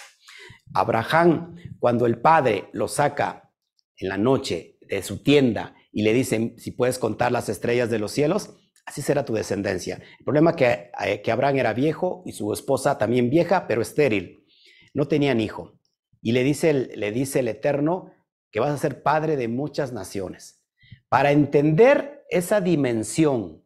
Abraham, 0.75 1.57
cuando 1.79 2.07
el 2.07 2.21
padre 2.21 2.69
lo 2.73 2.89
saca 2.89 3.53
en 3.97 4.09
la 4.09 4.19
noche 4.19 4.79
de 4.81 5.03
su 5.03 5.23
tienda 5.23 5.75
y 5.93 6.03
le 6.03 6.13
dice, 6.13 6.55
si 6.59 6.73
puedes 6.73 6.99
contar 6.99 7.31
las 7.31 7.49
estrellas 7.49 7.91
de 7.91 7.99
los 7.99 8.11
cielos, 8.11 8.57
así 8.87 9.03
será 9.03 9.25
tu 9.25 9.33
descendencia. 9.35 10.01
El 10.19 10.25
problema 10.25 10.51
es 10.51 10.57
que, 10.57 10.91
eh, 11.05 11.23
que 11.23 11.33
Abraham 11.33 11.57
era 11.57 11.73
viejo 11.73 12.23
y 12.27 12.33
su 12.33 12.53
esposa 12.53 12.99
también 12.99 13.31
vieja, 13.31 13.67
pero 13.67 13.83
estéril. 13.83 14.45
No 14.93 15.09
tenían 15.09 15.41
hijo. 15.41 15.79
Y 16.23 16.33
le 16.33 16.43
dice, 16.43 16.73
le 16.73 17.13
dice 17.13 17.41
el 17.41 17.49
Eterno 17.49 18.13
que 18.51 18.61
vas 18.61 18.71
a 18.71 18.79
ser 18.79 19.03
padre 19.03 19.37
de 19.37 19.49
muchas 19.49 19.93
naciones. 19.93 20.65
Para 21.09 21.33
entender 21.33 22.25
esa 22.31 22.61
dimensión, 22.61 23.65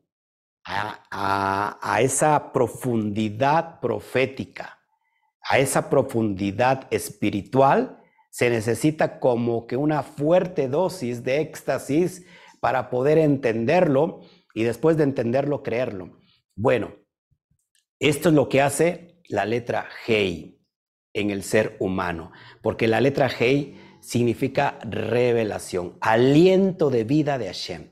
a, 0.65 1.99
esa 2.01 2.53
profundidad 2.53 3.81
profética, 3.81 4.79
a 5.43 5.59
esa 5.59 5.89
profundidad 5.89 6.87
espiritual, 6.91 8.03
se 8.31 8.51
necesita 8.51 9.19
como 9.19 9.67
que 9.67 9.77
una 9.77 10.03
fuerte 10.03 10.69
dosis 10.69 11.25
de 11.25 11.41
éxtasis 11.41 12.27
para 12.61 12.91
poder 12.91 13.19
entenderlo 13.19 14.21
y 14.59 14.65
después 14.65 14.97
de 14.97 15.05
entenderlo, 15.05 15.63
creerlo. 15.63 16.19
Bueno, 16.57 16.93
esto 18.01 18.31
es 18.31 18.35
lo 18.35 18.49
que 18.49 18.61
hace 18.61 19.23
la 19.29 19.45
letra 19.45 19.87
G 20.05 20.59
en 21.13 21.31
el 21.31 21.45
ser 21.45 21.77
humano, 21.79 22.33
porque 22.61 22.89
la 22.89 23.01
letra 23.01 23.31
G 23.31 23.77
significa 24.01 24.81
revelación, 24.83 25.97
aliento 26.01 26.91
de 26.91 27.05
vida 27.05 27.39
de 27.39 27.47
Hashem. 27.47 27.91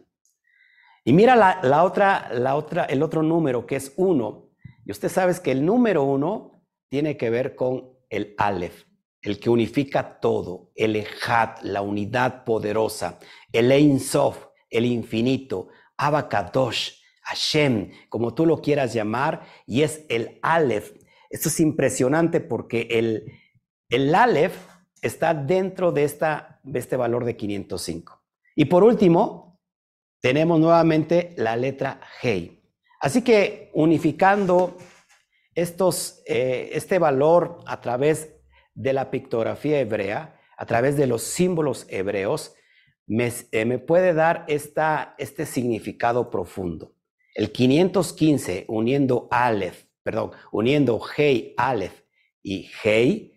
Y 1.04 1.12
mira 1.12 1.36
la, 1.36 1.84
otra, 1.84 2.30
la 2.32 2.56
otra, 2.56 2.84
el 2.86 3.04
otro 3.04 3.22
número 3.22 3.64
que 3.64 3.76
es 3.76 3.92
uno. 3.96 4.50
Y 4.84 4.90
usted 4.90 5.08
sabe 5.08 5.36
que 5.40 5.52
el 5.52 5.64
número 5.64 6.02
uno 6.02 6.64
tiene 6.88 7.16
que 7.16 7.30
ver 7.30 7.54
con 7.54 7.92
el 8.10 8.34
Aleph, 8.38 8.86
el 9.22 9.38
que 9.38 9.50
unifica 9.50 10.18
todo, 10.18 10.72
el 10.74 10.96
Ejat, 10.96 11.62
la 11.62 11.82
unidad 11.82 12.42
poderosa, 12.42 13.20
el 13.52 13.70
Ein 13.70 14.00
Sof, 14.00 14.46
el 14.68 14.84
infinito, 14.84 15.68
Abakadosh, 15.96 16.92
Hashem, 17.22 17.90
como 18.08 18.34
tú 18.34 18.46
lo 18.46 18.60
quieras 18.60 18.92
llamar, 18.94 19.42
y 19.66 19.82
es 19.82 20.04
el 20.08 20.38
Aleph. 20.42 20.92
Esto 21.30 21.48
es 21.48 21.60
impresionante 21.60 22.40
porque 22.40 22.88
el, 22.90 23.32
el 23.88 24.14
Aleph 24.14 24.56
está 25.02 25.34
dentro 25.34 25.92
de, 25.92 26.04
esta, 26.04 26.60
de 26.62 26.78
este 26.78 26.96
valor 26.96 27.24
de 27.24 27.36
505. 27.36 28.22
Y 28.54 28.66
por 28.66 28.84
último, 28.84 29.60
tenemos 30.20 30.58
nuevamente 30.58 31.34
la 31.36 31.56
letra 31.56 32.00
G. 32.22 32.62
Así 33.00 33.22
que 33.22 33.70
unificando 33.74 34.76
estos, 35.54 36.22
eh, 36.26 36.70
este 36.72 36.98
valor 36.98 37.60
a 37.66 37.80
través 37.80 38.34
de 38.74 38.92
la 38.92 39.10
pictografía 39.10 39.80
hebrea, 39.80 40.40
a 40.56 40.66
través 40.66 40.96
de 40.96 41.06
los 41.06 41.22
símbolos 41.22 41.86
hebreos, 41.88 42.54
me, 43.06 43.32
eh, 43.52 43.64
me 43.64 43.78
puede 43.78 44.14
dar 44.14 44.44
esta, 44.48 45.14
este 45.18 45.46
significado 45.46 46.30
profundo. 46.30 46.94
El 47.34 47.52
515, 47.52 48.64
uniendo 48.68 49.28
Aleph, 49.30 49.84
perdón, 50.02 50.32
uniendo 50.52 51.00
Hei, 51.16 51.54
Aleph 51.56 52.02
y 52.42 52.68
Hei, 52.82 53.34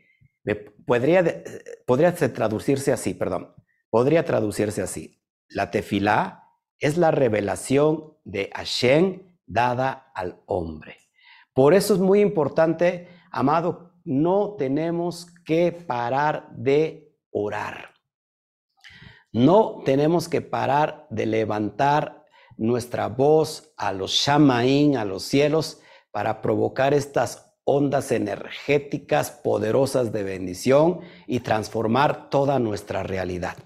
podría, 0.86 1.44
podría 1.86 2.16
traducirse 2.16 2.92
así, 2.92 3.14
perdón, 3.14 3.54
podría 3.90 4.24
traducirse 4.26 4.82
así. 4.82 5.22
La 5.50 5.72
tefilá 5.72 6.46
es 6.80 6.98
la 6.98 7.12
revelación 7.12 8.18
de 8.24 8.50
Hashem 8.54 9.36
dada 9.46 10.12
al 10.16 10.42
hombre. 10.46 10.98
Por 11.54 11.74
eso 11.74 11.94
es 11.94 12.00
muy 12.00 12.22
importante, 12.22 13.10
amado, 13.32 13.94
no 14.06 14.56
tenemos 14.58 15.28
que 15.46 15.72
parar 15.72 16.50
de 16.56 17.18
orar. 17.32 17.99
No 19.32 19.84
tenemos 19.86 20.28
que 20.28 20.42
parar 20.42 21.06
de 21.10 21.26
levantar 21.26 22.26
nuestra 22.58 23.08
voz 23.08 23.72
a 23.78 23.94
los 23.94 24.12
shamaín, 24.12 24.98
a 24.98 25.06
los 25.06 25.24
cielos, 25.24 25.80
para 26.12 26.42
provocar 26.42 26.94
estas 26.94 27.54
ondas 27.64 28.12
energéticas 28.12 29.30
poderosas 29.30 30.12
de 30.12 30.24
bendición 30.24 31.02
y 31.28 31.42
transformar 31.42 32.30
toda 32.32 32.58
nuestra 32.58 33.04
realidad. 33.04 33.58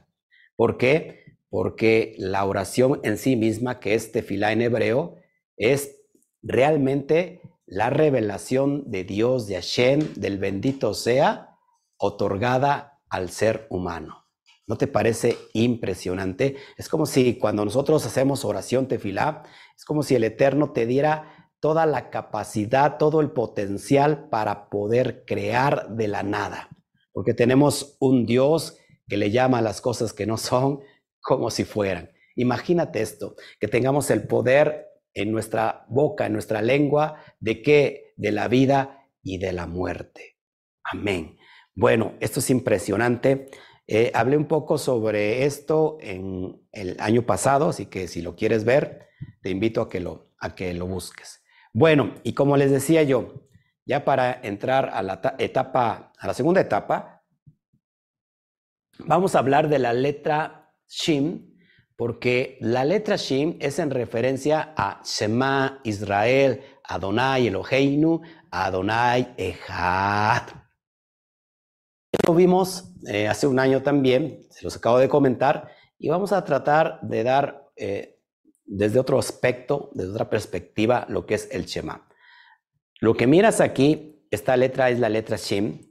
¿Por 0.58 0.78
qué? 0.78 1.38
Porque 1.50 2.14
la 2.18 2.44
oración 2.44 3.00
en 3.04 3.18
sí 3.18 3.38
misma, 3.38 3.80
que 3.80 3.94
es 3.94 4.12
tefilá 4.12 4.52
en 4.52 4.62
hebreo, 4.62 5.16
es 5.56 5.96
realmente 6.42 7.42
la 7.66 7.90
revelación 7.90 8.92
de 8.92 9.06
Dios, 9.06 9.48
de 9.48 9.56
Hashem, 9.56 10.14
del 10.16 10.38
bendito 10.38 10.94
sea, 10.94 11.58
otorgada 11.98 13.02
al 13.10 13.30
ser 13.30 13.68
humano. 13.70 14.23
¿No 14.66 14.78
te 14.78 14.88
parece 14.88 15.38
impresionante? 15.54 16.56
Es 16.78 16.88
como 16.88 17.06
si 17.06 17.38
cuando 17.38 17.66
nosotros 17.66 18.06
hacemos 18.06 18.46
oración 18.46 18.88
tefilá, 18.88 19.44
es 19.76 19.84
como 19.84 20.04
si 20.04 20.16
el 20.16 20.24
Eterno 20.24 20.72
te 20.72 20.86
diera 20.86 21.52
toda 21.60 21.86
la 21.86 22.10
capacidad, 22.10 22.98
todo 22.98 23.22
el 23.22 23.32
potencial 23.32 24.30
para 24.30 24.70
poder 24.70 25.26
crear 25.26 25.90
de 25.90 26.08
la 26.08 26.24
nada. 26.24 26.70
Porque 27.12 27.34
tenemos 27.34 27.98
un 28.00 28.26
Dios 28.26 28.78
que 29.08 29.18
le 29.18 29.32
llama 29.32 29.60
a 29.60 29.62
las 29.62 29.82
cosas 29.82 30.14
que 30.14 30.26
no 30.26 30.38
son 30.38 30.80
como 31.22 31.50
si 31.50 31.64
fueran. 31.66 32.12
Imagínate 32.36 33.02
esto, 33.02 33.36
que 33.60 33.68
tengamos 33.68 34.10
el 34.12 34.28
poder 34.28 34.88
en 35.14 35.32
nuestra 35.32 35.86
boca, 35.90 36.26
en 36.26 36.34
nuestra 36.34 36.62
lengua, 36.62 37.18
de 37.40 37.62
qué? 37.62 38.14
De 38.18 38.32
la 38.32 38.48
vida 38.48 39.08
y 39.22 39.38
de 39.38 39.54
la 39.54 39.68
muerte. 39.68 40.38
Amén. 40.84 41.38
Bueno, 41.76 42.14
esto 42.20 42.40
es 42.40 42.50
impresionante. 42.50 43.50
Eh, 43.88 44.12
hablé 44.14 44.38
un 44.38 44.46
poco 44.46 44.78
sobre 44.78 45.46
esto 45.46 45.98
en 46.00 46.62
el 46.72 46.96
año 47.00 47.24
pasado, 47.24 47.70
así 47.70 47.88
que 47.88 48.08
si 48.08 48.22
lo 48.22 48.36
quieres 48.36 48.64
ver, 48.64 49.08
te 49.42 49.50
invito 49.50 49.82
a 49.82 49.90
que 49.90 50.00
lo, 50.00 50.32
a 50.40 50.56
que 50.56 50.74
lo 50.74 50.88
busques. 50.88 51.44
Bueno, 51.74 52.16
y 52.24 52.34
como 52.34 52.56
les 52.56 52.72
decía 52.72 53.04
yo, 53.04 53.48
ya 53.86 54.06
para 54.06 54.40
entrar 54.44 54.90
a 54.94 55.02
la 55.02 55.20
etapa, 55.38 56.14
a 56.18 56.28
la 56.28 56.34
segunda 56.34 56.62
etapa, 56.62 57.24
vamos 59.00 59.36
a 59.36 59.40
hablar 59.40 59.68
de 59.68 59.80
la 59.80 59.92
letra 59.92 60.74
Shim, 60.88 61.58
porque 61.98 62.58
la 62.62 62.86
letra 62.86 63.18
Shim 63.18 63.58
es 63.60 63.80
en 63.80 63.90
referencia 63.90 64.74
a 64.78 65.02
Shema 65.04 65.82
Israel, 65.84 66.62
Adonai 66.84 67.48
Eloheinu, 67.48 68.22
Adonai 68.50 69.34
Echad. 69.38 70.63
Lo 72.26 72.34
vimos 72.34 72.94
eh, 73.08 73.28
hace 73.28 73.48
un 73.48 73.60
año 73.60 73.82
también, 73.82 74.46
se 74.50 74.64
los 74.64 74.76
acabo 74.76 75.00
de 75.00 75.10
comentar, 75.10 75.72
y 75.98 76.10
vamos 76.10 76.32
a 76.32 76.46
tratar 76.46 77.00
de 77.02 77.24
dar 77.24 77.70
eh, 77.76 78.20
desde 78.66 79.00
otro 79.00 79.20
aspecto, 79.20 79.90
desde 79.94 80.12
otra 80.12 80.30
perspectiva, 80.30 81.06
lo 81.10 81.26
que 81.26 81.36
es 81.36 81.50
el 81.52 81.66
Shema. 81.66 82.08
Lo 83.00 83.16
que 83.16 83.28
miras 83.28 83.60
aquí, 83.60 84.26
esta 84.32 84.56
letra 84.56 84.90
es 84.90 85.00
la 85.00 85.10
letra 85.10 85.38
Shem, 85.38 85.90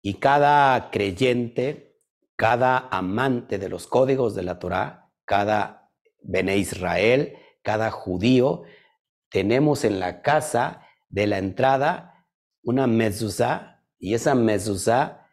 y 0.00 0.14
cada 0.14 0.90
creyente, 0.90 1.98
cada 2.36 2.88
amante 2.90 3.58
de 3.58 3.68
los 3.68 3.86
códigos 3.86 4.34
de 4.34 4.44
la 4.44 4.58
Torah, 4.58 5.10
cada 5.24 5.90
Bene 6.22 6.56
Israel, 6.56 7.36
cada 7.62 7.90
judío, 7.90 8.62
tenemos 9.30 9.84
en 9.84 10.00
la 10.00 10.22
casa 10.22 10.82
de 11.08 11.26
la 11.26 11.38
entrada 11.38 12.26
una 12.62 12.86
mezuzá, 12.86 13.82
y 13.98 14.14
esa 14.14 14.34
mezuzá 14.34 15.25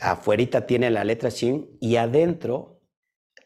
afuerita 0.00 0.66
tiene 0.66 0.90
la 0.90 1.04
letra 1.04 1.30
Shin 1.30 1.76
y 1.80 1.96
adentro 1.96 2.74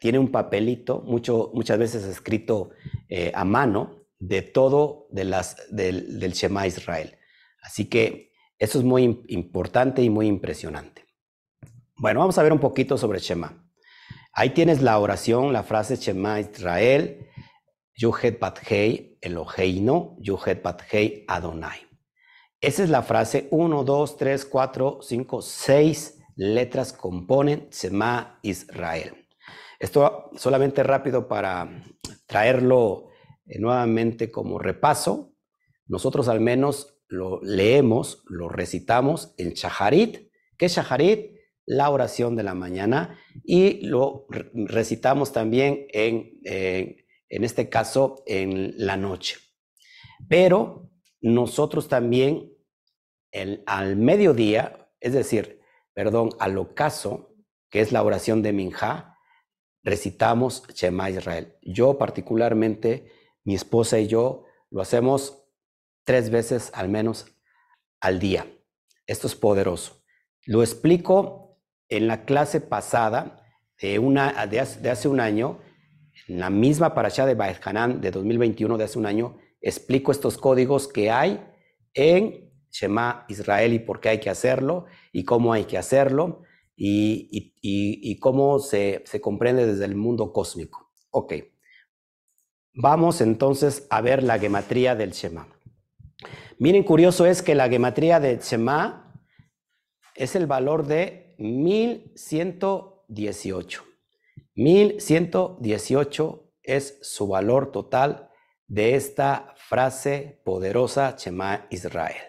tiene 0.00 0.18
un 0.18 0.30
papelito, 0.30 1.02
mucho, 1.02 1.50
muchas 1.54 1.78
veces 1.78 2.04
escrito 2.04 2.70
eh, 3.08 3.32
a 3.34 3.44
mano, 3.44 4.06
de 4.18 4.42
todo 4.42 5.06
de 5.10 5.24
las, 5.24 5.56
del, 5.70 6.32
Shema 6.32 6.66
Israel. 6.66 7.18
Así 7.62 7.88
que 7.88 8.32
eso 8.58 8.78
es 8.78 8.84
muy 8.84 9.22
importante 9.28 10.02
y 10.02 10.10
muy 10.10 10.26
impresionante. 10.26 11.04
Bueno, 11.96 12.20
vamos 12.20 12.38
a 12.38 12.42
ver 12.42 12.52
un 12.52 12.60
poquito 12.60 12.98
sobre 12.98 13.20
Shema. 13.20 13.64
Ahí 14.32 14.50
tienes 14.50 14.82
la 14.82 14.98
oración, 14.98 15.52
la 15.52 15.62
frase 15.62 15.96
Shema 15.96 16.40
Israel, 16.40 17.26
Yuhet 17.96 18.38
Bathei 18.38 19.18
Eloheinu, 19.20 20.16
Yuhet 20.20 20.62
Bathei 20.62 21.24
Adonai. 21.26 21.80
Esa 22.60 22.82
es 22.82 22.90
la 22.90 23.02
frase 23.02 23.48
1, 23.50 23.84
2, 23.84 24.16
3, 24.16 24.44
4, 24.44 24.98
5, 25.02 25.42
6 25.42 26.17
letras 26.38 26.92
componen 26.92 27.66
Sema 27.70 28.38
Israel. 28.42 29.26
Esto 29.80 30.30
solamente 30.36 30.84
rápido 30.84 31.26
para 31.26 31.84
traerlo 32.26 33.08
eh, 33.44 33.58
nuevamente 33.58 34.30
como 34.30 34.58
repaso. 34.58 35.34
Nosotros 35.86 36.28
al 36.28 36.40
menos 36.40 37.02
lo 37.08 37.40
leemos, 37.42 38.22
lo 38.28 38.48
recitamos 38.48 39.34
en 39.36 39.54
Shaharit. 39.54 40.30
¿Qué 40.56 40.66
es 40.66 40.76
Shaharit? 40.76 41.36
La 41.66 41.90
oración 41.90 42.36
de 42.36 42.44
la 42.44 42.54
mañana. 42.54 43.18
Y 43.44 43.84
lo 43.86 44.26
recitamos 44.54 45.32
también 45.32 45.86
en, 45.90 46.38
eh, 46.44 47.04
en 47.28 47.44
este 47.44 47.68
caso 47.68 48.22
en 48.26 48.74
la 48.76 48.96
noche. 48.96 49.38
Pero 50.28 50.88
nosotros 51.20 51.88
también 51.88 52.52
al 53.66 53.96
mediodía, 53.96 54.88
es 55.00 55.12
decir, 55.12 55.57
perdón, 55.98 56.30
al 56.38 56.56
ocaso, 56.58 57.34
que 57.70 57.80
es 57.80 57.90
la 57.90 58.04
oración 58.04 58.40
de 58.40 58.52
Minja, 58.52 59.18
recitamos 59.82 60.62
Shema 60.72 61.10
Israel. 61.10 61.56
Yo 61.60 61.98
particularmente, 61.98 63.10
mi 63.42 63.56
esposa 63.56 63.98
y 63.98 64.06
yo 64.06 64.44
lo 64.70 64.80
hacemos 64.80 65.48
tres 66.04 66.30
veces 66.30 66.70
al 66.72 66.88
menos 66.88 67.26
al 67.98 68.20
día. 68.20 68.46
Esto 69.08 69.26
es 69.26 69.34
poderoso. 69.34 70.04
Lo 70.46 70.62
explico 70.62 71.58
en 71.88 72.06
la 72.06 72.24
clase 72.24 72.60
pasada 72.60 73.42
de, 73.82 73.98
una, 73.98 74.46
de, 74.46 74.60
hace, 74.60 75.08
un 75.08 75.18
año, 75.18 75.58
en 76.28 76.38
la 76.38 76.48
misma 76.48 76.94
parasha 76.94 77.26
de 77.26 77.34
Baez 77.34 77.58
de 78.00 78.10
2021 78.12 78.78
de 78.78 78.84
hace 78.84 79.00
un 79.00 79.06
año, 79.06 79.36
explico 79.60 80.12
estos 80.12 80.38
códigos 80.38 80.86
que 80.86 81.10
hay 81.10 81.44
en 81.92 82.47
Shema 82.70 83.24
Israel 83.28 83.72
y 83.72 83.78
por 83.78 84.00
qué 84.00 84.10
hay 84.10 84.20
que 84.20 84.30
hacerlo 84.30 84.86
y 85.12 85.24
cómo 85.24 85.52
hay 85.52 85.64
que 85.64 85.78
hacerlo 85.78 86.42
y, 86.76 88.18
cómo 88.20 88.60
se, 88.60 89.02
comprende 89.20 89.66
desde 89.66 89.84
el 89.84 89.96
mundo 89.96 90.32
cósmico. 90.32 90.92
Ok, 91.10 91.34
vamos 92.74 93.20
entonces 93.20 93.86
a 93.90 94.00
ver 94.00 94.22
la 94.22 94.38
gematría 94.38 94.94
del 94.94 95.12
Shema. 95.12 95.48
Miren, 96.58 96.84
curioso 96.84 97.26
es 97.26 97.42
que 97.42 97.54
la 97.54 97.68
gematría 97.68 98.20
del 98.20 98.40
Shema 98.40 99.12
es 100.14 100.34
el 100.36 100.46
valor 100.46 100.86
de 100.86 101.34
1118. 101.38 103.84
1118 104.54 106.52
es 106.62 106.98
su 107.02 107.28
valor 107.28 107.70
total 107.70 108.30
de 108.66 108.94
esta 108.96 109.54
frase 109.56 110.40
poderosa 110.44 111.14
Shema 111.16 111.68
Israel. 111.70 112.27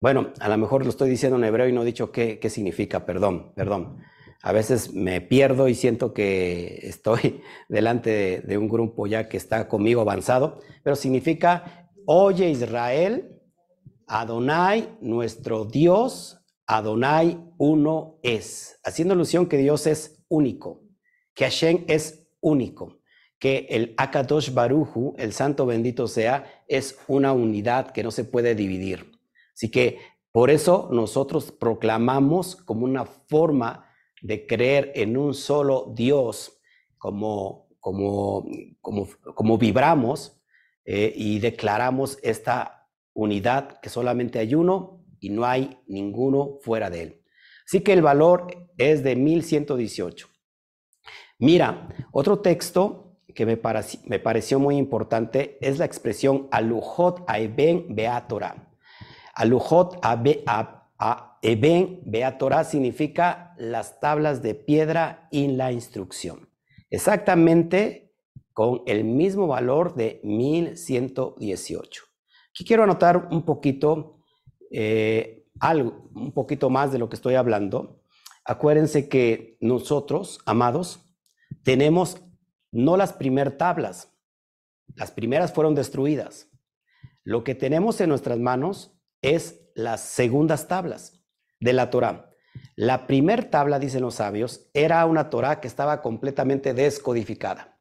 Bueno, 0.00 0.32
a 0.38 0.48
lo 0.48 0.56
mejor 0.58 0.84
lo 0.84 0.90
estoy 0.90 1.10
diciendo 1.10 1.38
en 1.38 1.44
hebreo 1.44 1.68
y 1.68 1.72
no 1.72 1.82
he 1.82 1.86
dicho 1.86 2.12
qué, 2.12 2.38
significa, 2.48 3.04
perdón, 3.04 3.52
perdón. 3.56 3.98
A 4.42 4.52
veces 4.52 4.94
me 4.94 5.20
pierdo 5.20 5.66
y 5.66 5.74
siento 5.74 6.14
que 6.14 6.78
estoy 6.84 7.42
delante 7.68 8.40
de, 8.40 8.58
un 8.58 8.68
grupo 8.68 9.08
ya 9.08 9.28
que 9.28 9.36
está 9.36 9.66
conmigo 9.66 10.00
avanzado, 10.00 10.60
pero 10.84 10.94
significa, 10.94 11.90
oye 12.06 12.48
Israel, 12.48 13.40
Adonai, 14.06 14.96
nuestro 15.00 15.64
Dios, 15.64 16.44
Adonai 16.68 17.42
uno 17.58 18.20
es, 18.22 18.78
haciendo 18.84 19.14
alusión 19.14 19.48
que 19.48 19.56
Dios 19.56 19.88
es 19.88 20.24
único, 20.28 20.84
que 21.34 21.44
Hashem 21.44 21.84
es 21.88 22.28
único, 22.40 23.00
que 23.40 23.66
el 23.68 23.94
Akadosh 23.96 24.54
Baruju, 24.54 25.16
el 25.18 25.32
santo 25.32 25.66
bendito 25.66 26.06
sea, 26.06 26.62
es 26.68 26.96
una 27.08 27.32
unidad 27.32 27.90
que 27.90 28.04
no 28.04 28.12
se 28.12 28.22
puede 28.22 28.54
dividir. 28.54 29.17
Así 29.58 29.72
que 29.72 29.98
por 30.30 30.50
eso 30.50 30.88
nosotros 30.92 31.50
proclamamos 31.50 32.54
como 32.54 32.84
una 32.84 33.04
forma 33.04 33.90
de 34.22 34.46
creer 34.46 34.92
en 34.94 35.16
un 35.16 35.34
solo 35.34 35.92
Dios, 35.96 36.60
como, 36.96 37.66
como, 37.80 38.46
como, 38.80 39.08
como 39.34 39.58
vibramos 39.58 40.40
eh, 40.84 41.12
y 41.12 41.40
declaramos 41.40 42.20
esta 42.22 42.88
unidad 43.14 43.80
que 43.80 43.88
solamente 43.88 44.38
hay 44.38 44.54
uno 44.54 45.04
y 45.18 45.30
no 45.30 45.44
hay 45.44 45.76
ninguno 45.88 46.58
fuera 46.62 46.88
de 46.88 47.02
él. 47.02 47.24
Así 47.66 47.80
que 47.80 47.94
el 47.94 48.02
valor 48.02 48.70
es 48.76 49.02
de 49.02 49.16
1118. 49.16 50.28
Mira, 51.40 51.88
otro 52.12 52.38
texto 52.38 53.18
que 53.34 53.44
me, 53.44 53.58
me 54.04 54.18
pareció 54.20 54.60
muy 54.60 54.76
importante 54.76 55.58
es 55.60 55.80
la 55.80 55.84
expresión 55.84 56.46
alujot 56.52 57.24
aeben 57.26 57.92
beatora. 57.96 58.67
Alujot 59.38 60.00
aeben 60.98 62.00
beatora 62.04 62.64
significa 62.64 63.54
las 63.56 64.00
tablas 64.00 64.42
de 64.42 64.56
piedra 64.56 65.28
y 65.30 65.46
la 65.46 65.70
instrucción. 65.70 66.48
Exactamente 66.90 68.12
con 68.52 68.82
el 68.86 69.04
mismo 69.04 69.46
valor 69.46 69.94
de 69.94 70.20
1118. 70.24 72.02
Aquí 72.50 72.64
quiero 72.64 72.82
anotar 72.82 73.28
un 73.30 73.44
poquito, 73.44 74.18
eh, 74.72 75.46
algo, 75.60 76.10
un 76.16 76.32
poquito 76.32 76.68
más 76.68 76.90
de 76.90 76.98
lo 76.98 77.08
que 77.08 77.14
estoy 77.14 77.36
hablando. 77.36 78.02
Acuérdense 78.44 79.08
que 79.08 79.56
nosotros, 79.60 80.40
amados, 80.46 81.14
tenemos 81.62 82.20
no 82.72 82.96
las 82.96 83.12
primeras 83.12 83.56
tablas, 83.56 84.12
las 84.96 85.12
primeras 85.12 85.52
fueron 85.52 85.76
destruidas. 85.76 86.50
Lo 87.22 87.44
que 87.44 87.54
tenemos 87.54 88.00
en 88.00 88.08
nuestras 88.08 88.40
manos 88.40 88.97
es 89.22 89.70
las 89.74 90.00
segundas 90.00 90.68
tablas 90.68 91.24
de 91.60 91.72
la 91.72 91.90
Torah. 91.90 92.30
La 92.76 93.06
primer 93.06 93.44
tabla, 93.50 93.78
dicen 93.78 94.02
los 94.02 94.16
sabios, 94.16 94.68
era 94.72 95.04
una 95.06 95.30
Torah 95.30 95.60
que 95.60 95.68
estaba 95.68 96.02
completamente 96.02 96.74
descodificada. 96.74 97.78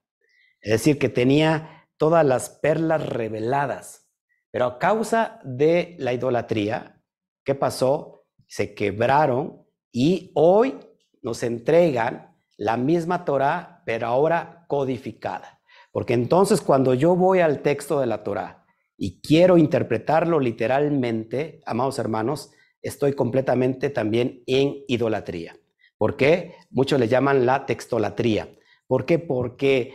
Es 0.62 0.72
decir, 0.72 1.00
que 1.00 1.10
tenía 1.10 1.88
todas 1.98 2.26
las 2.26 2.50
perlas 2.50 3.06
reveladas. 3.06 4.10
Pero 4.52 4.66
a 4.66 4.80
causa 4.80 5.40
de 5.44 5.96
la 6.00 6.14
idolatría, 6.14 7.02
¿qué 7.44 7.56
pasó? 7.56 8.26
Se 8.48 8.74
quebraron 8.74 9.66
y 9.92 10.32
hoy 10.36 10.80
nos 11.22 11.44
entregan 11.44 12.36
la 12.56 12.78
misma 12.78 13.26
Torah, 13.26 13.84
pero 13.86 14.08
ahora 14.08 14.66
codificada. 14.68 15.62
Porque 15.92 16.14
entonces 16.14 16.62
cuando 16.62 16.94
yo 16.94 17.16
voy 17.16 17.40
al 17.40 17.62
texto 17.62 18.00
de 18.00 18.08
la 18.08 18.24
Torah 18.24 18.67
y 18.98 19.22
quiero 19.22 19.58
interpretarlo 19.58 20.40
literalmente, 20.40 21.62
amados 21.66 22.00
hermanos, 22.00 22.52
estoy 22.82 23.14
completamente 23.14 23.90
también 23.90 24.44
en 24.48 24.84
idolatría. 24.88 25.56
¿Por 25.98 26.18
qué? 26.18 26.56
Muchos 26.72 27.00
le 27.00 27.08
llaman 27.08 27.46
la 27.46 27.66
textolatría. 27.66 28.50
¿Por 28.88 29.06
qué? 29.06 29.20
Porque 29.20 29.94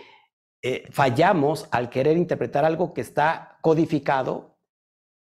eh, 0.63 0.85
fallamos 0.91 1.69
al 1.71 1.91
querer 1.91 2.17
interpretar 2.17 2.65
algo 2.65 2.95
que 2.95 3.01
está 3.01 3.59
codificado 3.61 4.59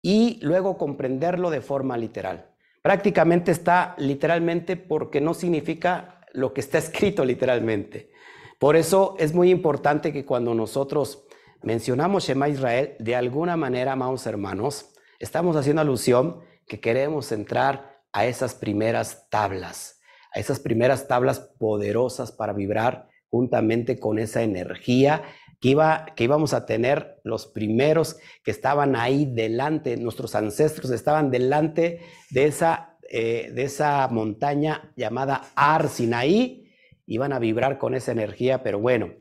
y 0.01 0.39
luego 0.41 0.77
comprenderlo 0.77 1.49
de 1.49 1.61
forma 1.61 1.97
literal. 1.97 2.53
Prácticamente 2.81 3.51
está 3.51 3.95
literalmente 3.97 4.77
porque 4.77 5.19
no 5.19 5.33
significa 5.33 6.21
lo 6.33 6.53
que 6.53 6.61
está 6.61 6.77
escrito 6.77 7.25
literalmente. 7.25 8.11
Por 8.59 8.75
eso 8.75 9.15
es 9.19 9.33
muy 9.33 9.51
importante 9.51 10.13
que 10.13 10.25
cuando 10.25 10.53
nosotros 10.53 11.26
mencionamos 11.67 12.23
Shema 12.23 12.47
Israel, 12.47 12.95
de 12.97 13.13
alguna 13.13 13.57
manera, 13.57 13.91
amados 13.91 14.25
hermanos, 14.25 14.93
estamos 15.19 15.57
haciendo 15.57 15.81
alusión 15.81 16.39
que 16.65 16.79
queremos 16.79 17.33
entrar 17.33 17.99
a 18.13 18.25
esas 18.25 18.55
primeras 18.55 19.29
tablas, 19.29 19.99
a 20.33 20.39
esas 20.39 20.61
primeras 20.61 21.09
tablas 21.09 21.41
poderosas 21.59 22.31
para 22.31 22.53
vibrar 22.53 23.09
juntamente 23.29 23.99
con 23.99 24.17
esa 24.17 24.43
energía 24.43 25.23
que, 25.59 25.67
iba, 25.69 26.05
que 26.15 26.23
íbamos 26.23 26.53
a 26.53 26.65
tener 26.65 27.19
los 27.25 27.45
primeros 27.47 28.15
que 28.45 28.51
estaban 28.51 28.95
ahí 28.95 29.25
delante, 29.25 29.97
nuestros 29.97 30.35
ancestros 30.35 30.89
estaban 30.91 31.31
delante 31.31 31.99
de 32.29 32.45
esa 32.45 32.97
eh, 33.09 33.51
de 33.53 33.63
esa 33.63 34.07
montaña 34.09 34.93
llamada 34.95 35.41
Ar 35.55 35.89
Sinaí, 35.89 36.71
iban 37.05 37.33
a 37.33 37.39
vibrar 37.39 37.77
con 37.77 37.93
esa 37.93 38.11
energía, 38.13 38.63
pero 38.63 38.79
bueno, 38.79 39.13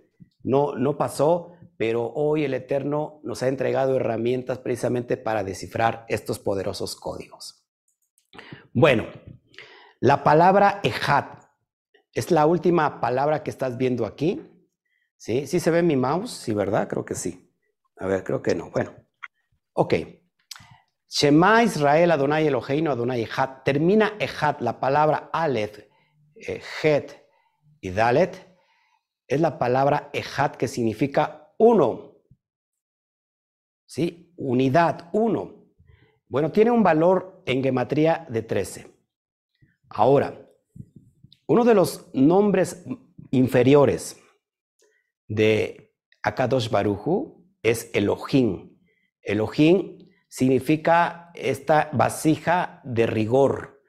no, 0.42 0.76
no 0.76 0.96
pasó, 0.96 1.55
pero 1.76 2.12
hoy 2.14 2.44
el 2.44 2.54
Eterno 2.54 3.20
nos 3.22 3.42
ha 3.42 3.48
entregado 3.48 3.96
herramientas 3.96 4.58
precisamente 4.58 5.16
para 5.16 5.44
descifrar 5.44 6.04
estos 6.08 6.38
poderosos 6.38 6.96
códigos. 6.96 7.66
Bueno, 8.72 9.06
la 10.00 10.22
palabra 10.24 10.80
Ejat 10.82 11.44
es 12.12 12.30
la 12.30 12.46
última 12.46 13.00
palabra 13.00 13.42
que 13.42 13.50
estás 13.50 13.76
viendo 13.76 14.06
aquí. 14.06 14.42
¿Sí? 15.16 15.46
¿Sí 15.46 15.60
se 15.60 15.70
ve 15.70 15.82
mi 15.82 15.96
mouse? 15.96 16.30
Sí, 16.30 16.52
¿verdad? 16.52 16.88
Creo 16.88 17.04
que 17.04 17.14
sí. 17.14 17.52
A 17.98 18.06
ver, 18.06 18.24
creo 18.24 18.42
que 18.42 18.54
no. 18.54 18.70
Bueno, 18.70 18.94
ok. 19.72 19.94
Shema 21.08 21.62
Israel 21.62 22.10
Adonai 22.10 22.46
Eloheinu 22.46 22.90
Adonai 22.90 23.22
Echad. 23.22 23.62
Termina 23.64 24.14
Echad, 24.18 24.60
la 24.60 24.78
palabra 24.80 25.30
Aleph, 25.32 25.78
eh, 26.34 26.60
Het 26.82 27.12
y 27.80 27.90
Dalet, 27.90 28.46
es 29.26 29.40
la 29.40 29.58
palabra 29.58 30.10
Echad 30.12 30.52
que 30.52 30.68
significa 30.68 31.45
uno. 31.58 32.16
¿Sí? 33.86 34.32
Unidad, 34.36 35.08
uno. 35.12 35.54
Bueno, 36.28 36.50
tiene 36.50 36.70
un 36.70 36.82
valor 36.82 37.42
en 37.46 37.62
gematría 37.62 38.26
de 38.28 38.42
13. 38.42 38.86
Ahora, 39.88 40.46
uno 41.46 41.64
de 41.64 41.74
los 41.74 42.12
nombres 42.12 42.84
inferiores 43.30 44.20
de 45.28 45.94
Akadosh 46.22 46.68
Baruchu 46.68 47.46
es 47.62 47.90
Elohim. 47.94 48.76
Elohim 49.22 49.98
significa 50.28 51.30
esta 51.34 51.90
vasija 51.92 52.80
de 52.84 53.06
rigor. 53.06 53.82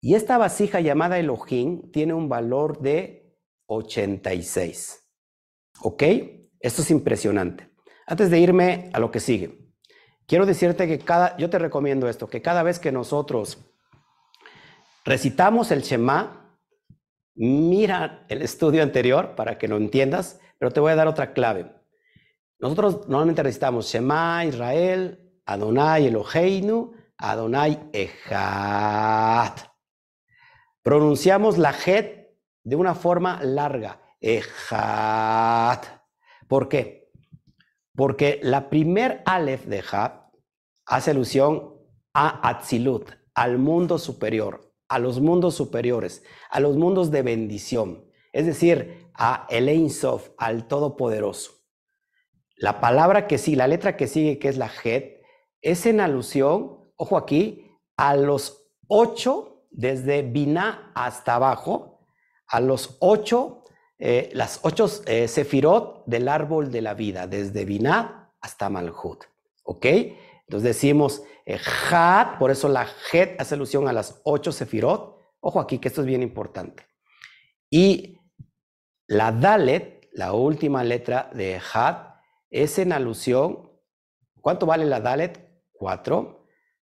Y 0.00 0.14
esta 0.14 0.38
vasija 0.38 0.80
llamada 0.80 1.18
Elohim 1.18 1.90
tiene 1.90 2.14
un 2.14 2.28
valor 2.28 2.80
de 2.80 3.36
86. 3.66 5.08
¿Ok? 5.80 6.02
Esto 6.62 6.82
es 6.82 6.90
impresionante. 6.92 7.68
Antes 8.06 8.30
de 8.30 8.38
irme 8.38 8.88
a 8.92 9.00
lo 9.00 9.10
que 9.10 9.18
sigue, 9.18 9.58
quiero 10.26 10.46
decirte 10.46 10.86
que 10.86 11.00
cada, 11.00 11.36
yo 11.36 11.50
te 11.50 11.58
recomiendo 11.58 12.08
esto, 12.08 12.28
que 12.28 12.40
cada 12.40 12.62
vez 12.62 12.78
que 12.78 12.92
nosotros 12.92 13.58
recitamos 15.04 15.72
el 15.72 15.82
Shema, 15.82 16.56
mira 17.34 18.24
el 18.28 18.42
estudio 18.42 18.82
anterior 18.84 19.34
para 19.34 19.58
que 19.58 19.66
lo 19.66 19.76
entiendas, 19.76 20.40
pero 20.58 20.70
te 20.70 20.78
voy 20.78 20.92
a 20.92 20.96
dar 20.96 21.08
otra 21.08 21.32
clave. 21.32 21.72
Nosotros 22.60 23.08
normalmente 23.08 23.42
recitamos 23.42 23.86
Shema, 23.86 24.44
Israel, 24.44 25.18
Adonai 25.44 26.06
Eloheinu, 26.06 26.94
Adonai 27.16 27.90
Echad. 27.92 29.54
Pronunciamos 30.80 31.58
la 31.58 31.74
Het 31.84 32.36
de 32.62 32.76
una 32.76 32.94
forma 32.94 33.42
larga, 33.42 34.00
Echad. 34.20 36.01
¿Por 36.52 36.68
qué? 36.68 37.10
Porque 37.96 38.38
la 38.42 38.68
primer 38.68 39.22
Aleph 39.24 39.64
de 39.64 39.78
Echad 39.78 40.12
hace 40.84 41.12
alusión 41.12 41.78
a 42.12 42.46
Atzilut, 42.46 43.08
al 43.34 43.56
mundo 43.56 43.98
superior, 43.98 44.70
a 44.86 44.98
los 44.98 45.18
mundos 45.18 45.54
superiores, 45.54 46.22
a 46.50 46.60
los 46.60 46.76
mundos 46.76 47.10
de 47.10 47.22
bendición, 47.22 48.04
es 48.34 48.44
decir, 48.44 49.08
a 49.14 49.46
El 49.48 49.90
Sof, 49.90 50.28
al 50.36 50.68
Todopoderoso. 50.68 51.52
La 52.56 52.82
palabra 52.82 53.26
que 53.26 53.38
sí, 53.38 53.56
la 53.56 53.66
letra 53.66 53.96
que 53.96 54.06
sigue, 54.06 54.38
que 54.38 54.50
es 54.50 54.58
la 54.58 54.70
Het, 54.84 55.22
es 55.62 55.86
en 55.86 56.00
alusión, 56.00 56.92
ojo 56.96 57.16
aquí, 57.16 57.66
a 57.96 58.14
los 58.14 58.70
ocho, 58.88 59.64
desde 59.70 60.20
Binah 60.20 60.92
hasta 60.94 61.36
abajo, 61.36 62.04
a 62.46 62.60
los 62.60 62.98
ocho, 63.00 63.61
eh, 64.04 64.30
las 64.32 64.58
ocho 64.64 64.90
eh, 65.06 65.28
sefirot 65.28 66.02
del 66.06 66.26
árbol 66.26 66.72
de 66.72 66.82
la 66.82 66.92
vida, 66.92 67.28
desde 67.28 67.64
Binah 67.64 68.32
hasta 68.40 68.68
Malhut. 68.68 69.26
¿Ok? 69.62 69.86
Entonces 69.86 70.64
decimos 70.64 71.22
eh, 71.46 71.60
por 72.36 72.50
eso 72.50 72.68
la 72.68 72.88
Het 73.12 73.40
hace 73.40 73.54
alusión 73.54 73.86
a 73.86 73.92
las 73.92 74.20
ocho 74.24 74.50
sefirot. 74.50 75.16
Ojo 75.38 75.60
aquí, 75.60 75.78
que 75.78 75.86
esto 75.86 76.00
es 76.00 76.08
bien 76.08 76.20
importante. 76.20 76.84
Y 77.70 78.18
la 79.06 79.30
Dalet, 79.30 80.08
la 80.12 80.32
última 80.32 80.82
letra 80.82 81.30
de 81.32 81.60
Had, 81.72 82.16
es 82.50 82.80
en 82.80 82.92
alusión. 82.92 83.70
¿Cuánto 84.40 84.66
vale 84.66 84.84
la 84.84 84.98
Dalet? 84.98 85.48
Cuatro, 85.70 86.48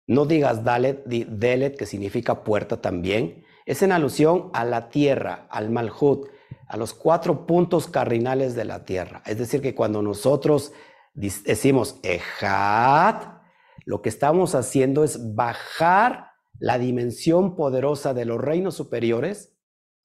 no 0.07 0.25
digas 0.25 0.65
Dalet, 0.65 1.05
di 1.05 1.25
Delet, 1.25 1.77
que 1.77 1.85
significa 1.85 2.43
puerta 2.45 2.81
también. 2.81 3.45
Es 3.67 3.83
en 3.83 3.93
alusión 3.93 4.49
a 4.55 4.65
la 4.65 4.89
tierra, 4.89 5.47
al 5.51 5.69
Malhut, 5.69 6.33
a 6.69 6.77
los 6.77 6.95
cuatro 6.95 7.47
puntos 7.47 7.89
cardinales 7.89 8.55
de 8.55 8.65
la 8.65 8.85
tierra. 8.85 9.23
Es 9.27 9.39
decir, 9.39 9.61
que 9.61 9.75
cuando 9.75 10.03
nosotros 10.03 10.73
decimos 11.15 12.01
Ejat, 12.03 13.43
lo 13.85 14.03
que 14.03 14.09
estamos 14.09 14.55
haciendo 14.55 15.05
es 15.05 15.35
bajar 15.35 16.31
la 16.59 16.79
dimensión 16.79 17.57
poderosa 17.57 18.15
de 18.15 18.25
los 18.25 18.41
reinos 18.41 18.75
superiores 18.75 19.57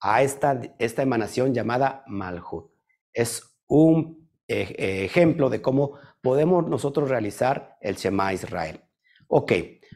a 0.01 0.21
esta, 0.21 0.59
esta 0.79 1.01
emanación 1.01 1.53
llamada 1.53 2.03
Malhut. 2.07 2.71
es 3.13 3.43
un 3.67 4.29
eh, 4.47 5.05
ejemplo 5.05 5.49
de 5.49 5.61
cómo 5.61 5.99
podemos 6.21 6.67
nosotros 6.67 7.09
realizar 7.09 7.77
el 7.81 7.95
Shema 7.95 8.33
Israel. 8.33 8.81
Ok, 9.27 9.53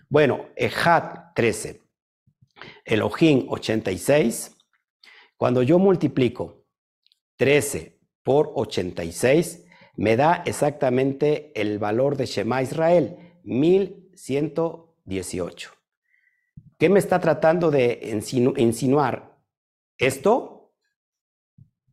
bueno, 0.10 0.46
Ejat 0.56 1.34
13, 1.36 1.82
Elohim 2.86 3.48
86. 3.50 4.56
Cuando 5.44 5.60
yo 5.62 5.78
multiplico 5.78 6.64
13 7.36 8.00
por 8.24 8.54
86, 8.56 9.66
me 9.98 10.16
da 10.16 10.42
exactamente 10.46 11.52
el 11.60 11.80
valor 11.80 12.16
de 12.16 12.28
Shema 12.28 12.62
Israel, 12.62 13.18
1118. 13.44 15.72
¿Qué 16.80 16.88
me 16.88 17.00
está 17.00 17.20
tratando 17.20 17.72
de 17.72 18.22
insinuar? 18.56 19.38
Esto, 19.98 20.72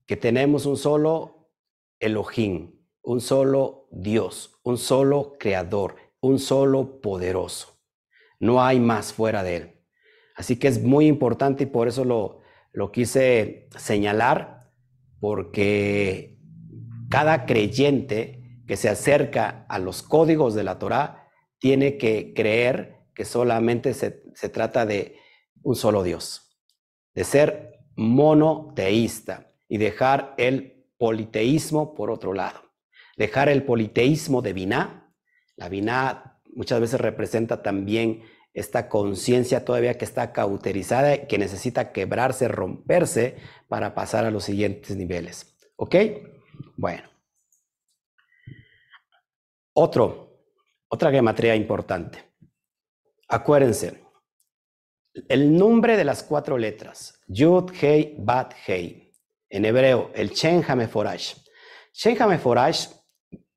que 0.07 0.17
tenemos 0.17 0.65
un 0.65 0.77
solo 0.77 1.51
Elohim, 1.99 2.79
un 3.03 3.21
solo 3.21 3.89
Dios, 3.91 4.61
un 4.63 4.79
solo 4.79 5.35
creador, 5.41 5.97
un 6.21 6.39
solo 6.39 7.01
poderoso. 7.01 7.81
No 8.39 8.63
hay 8.63 8.79
más 8.79 9.13
fuera 9.13 9.43
de 9.43 9.57
él. 9.57 9.83
Así 10.37 10.57
que 10.57 10.69
es 10.69 10.81
muy 10.81 11.09
importante 11.09 11.65
y 11.65 11.67
por 11.67 11.89
eso 11.89 12.05
lo, 12.05 12.40
lo 12.73 12.93
quise 12.93 13.69
señalar, 13.77 14.71
porque 15.19 16.39
cada 17.09 17.47
creyente 17.47 18.63
que 18.67 18.77
se 18.77 18.89
acerca 18.89 19.67
a 19.69 19.79
los 19.79 20.03
códigos 20.03 20.55
de 20.55 20.65
la 20.65 20.79
Torá 20.79 21.29
tiene 21.59 21.99
que 21.99 22.33
creer 22.35 23.07
que 23.15 23.25
solamente 23.25 23.95
se, 23.95 24.23
se 24.35 24.49
trata 24.49 24.87
de 24.87 25.17
un 25.63 25.75
solo 25.75 26.03
Dios, 26.03 26.57
de 27.15 27.25
ser 27.25 27.81
monoteísta 27.97 29.49
y 29.69 29.79
dejar 29.79 30.35
el 30.39 30.87
politeísmo 30.99 31.95
por 31.95 32.11
otro 32.11 32.33
lado. 32.33 32.61
Dejar 33.17 33.49
el 33.49 33.65
politeísmo 33.65 34.41
de 34.41 34.53
Biná. 34.53 35.15
La 35.57 35.69
Biná 35.69 36.41
muchas 36.55 36.81
veces 36.81 37.01
representa 37.01 37.63
también 37.63 38.23
esta 38.53 38.89
conciencia 38.89 39.65
todavía 39.65 39.97
que 39.97 40.05
está 40.05 40.33
cauterizada, 40.33 41.27
que 41.27 41.39
necesita 41.39 41.93
quebrarse, 41.93 42.49
romperse 42.49 43.37
para 43.69 43.95
pasar 43.95 44.25
a 44.25 44.31
los 44.31 44.45
siguientes 44.45 44.97
niveles. 44.97 45.57
¿Ok? 45.77 45.97
Bueno. 46.77 47.09
Otro, 49.73 50.45
otra 50.89 51.11
gematría 51.11 51.55
importante. 51.55 52.19
Acuérdense, 53.29 54.05
el 55.29 55.57
nombre 55.57 55.97
de 55.97 56.05
las 56.05 56.23
cuatro 56.23 56.59
letras, 56.59 57.21
Yud, 57.29 57.73
Hei, 57.81 58.17
Bat, 58.19 58.55
Hei, 58.67 59.13
en 59.49 59.65
hebreo, 59.65 60.11
el 60.15 60.31
Shen 60.31 60.65
Hameforash. 60.67 61.37
Shen 61.93 62.21
Hameforash 62.21 62.89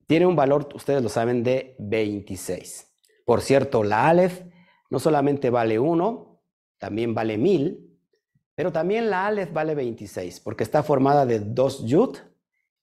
tiene 0.05 0.27
un 0.27 0.35
valor, 0.35 0.69
ustedes 0.75 1.01
lo 1.01 1.09
saben, 1.09 1.43
de 1.43 1.75
26. 1.79 2.87
Por 3.25 3.41
cierto, 3.41 3.83
la 3.83 4.07
Aleph 4.07 4.41
no 4.93 4.99
solamente 4.99 5.49
vale 5.49 5.79
1, 5.79 6.39
también 6.77 7.15
vale 7.15 7.39
1000, 7.39 7.99
pero 8.53 8.71
también 8.71 9.09
la 9.09 9.25
Aleph 9.25 9.51
vale 9.51 9.73
26, 9.73 10.39
porque 10.41 10.63
está 10.63 10.83
formada 10.83 11.25
de 11.25 11.39
dos 11.39 11.83
Yud 11.87 12.19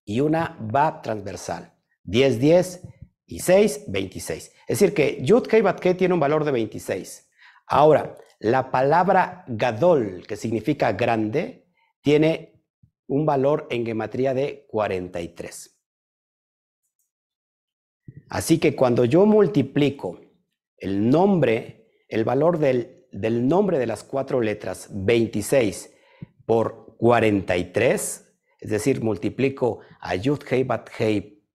y 0.04 0.18
una 0.18 0.56
Bab 0.58 1.02
transversal. 1.02 1.72
10, 2.02 2.40
10 2.40 2.88
y 3.26 3.38
6, 3.38 3.84
26. 3.86 4.44
Es 4.44 4.50
decir, 4.66 4.92
que 4.92 5.22
Yud 5.22 5.46
Kei 5.46 5.62
Bat 5.62 5.80
tiene 5.96 6.12
un 6.12 6.18
valor 6.18 6.42
de 6.42 6.50
26. 6.50 7.30
Ahora, 7.68 8.16
la 8.40 8.72
palabra 8.72 9.44
Gadol, 9.46 10.26
que 10.26 10.34
significa 10.34 10.90
grande, 10.90 11.68
tiene 12.00 12.60
un 13.06 13.24
valor 13.24 13.68
en 13.70 13.86
gematría 13.86 14.34
de 14.34 14.66
43. 14.68 15.80
Así 18.30 18.58
que 18.58 18.74
cuando 18.74 19.04
yo 19.04 19.26
multiplico 19.26 20.18
el 20.76 21.08
nombre 21.08 21.79
el 22.10 22.24
valor 22.24 22.58
del, 22.58 23.06
nombre 23.48 23.78
de 23.78 23.86
las 23.86 24.04
cuatro 24.04 24.42
letras 24.42 24.88
26 24.90 25.94
por 26.44 26.96
43, 26.98 28.34
es 28.58 28.70
decir, 28.70 29.02
multiplico 29.02 29.78
a 30.00 30.16
Yud 30.16 30.42
Hei 30.50 30.66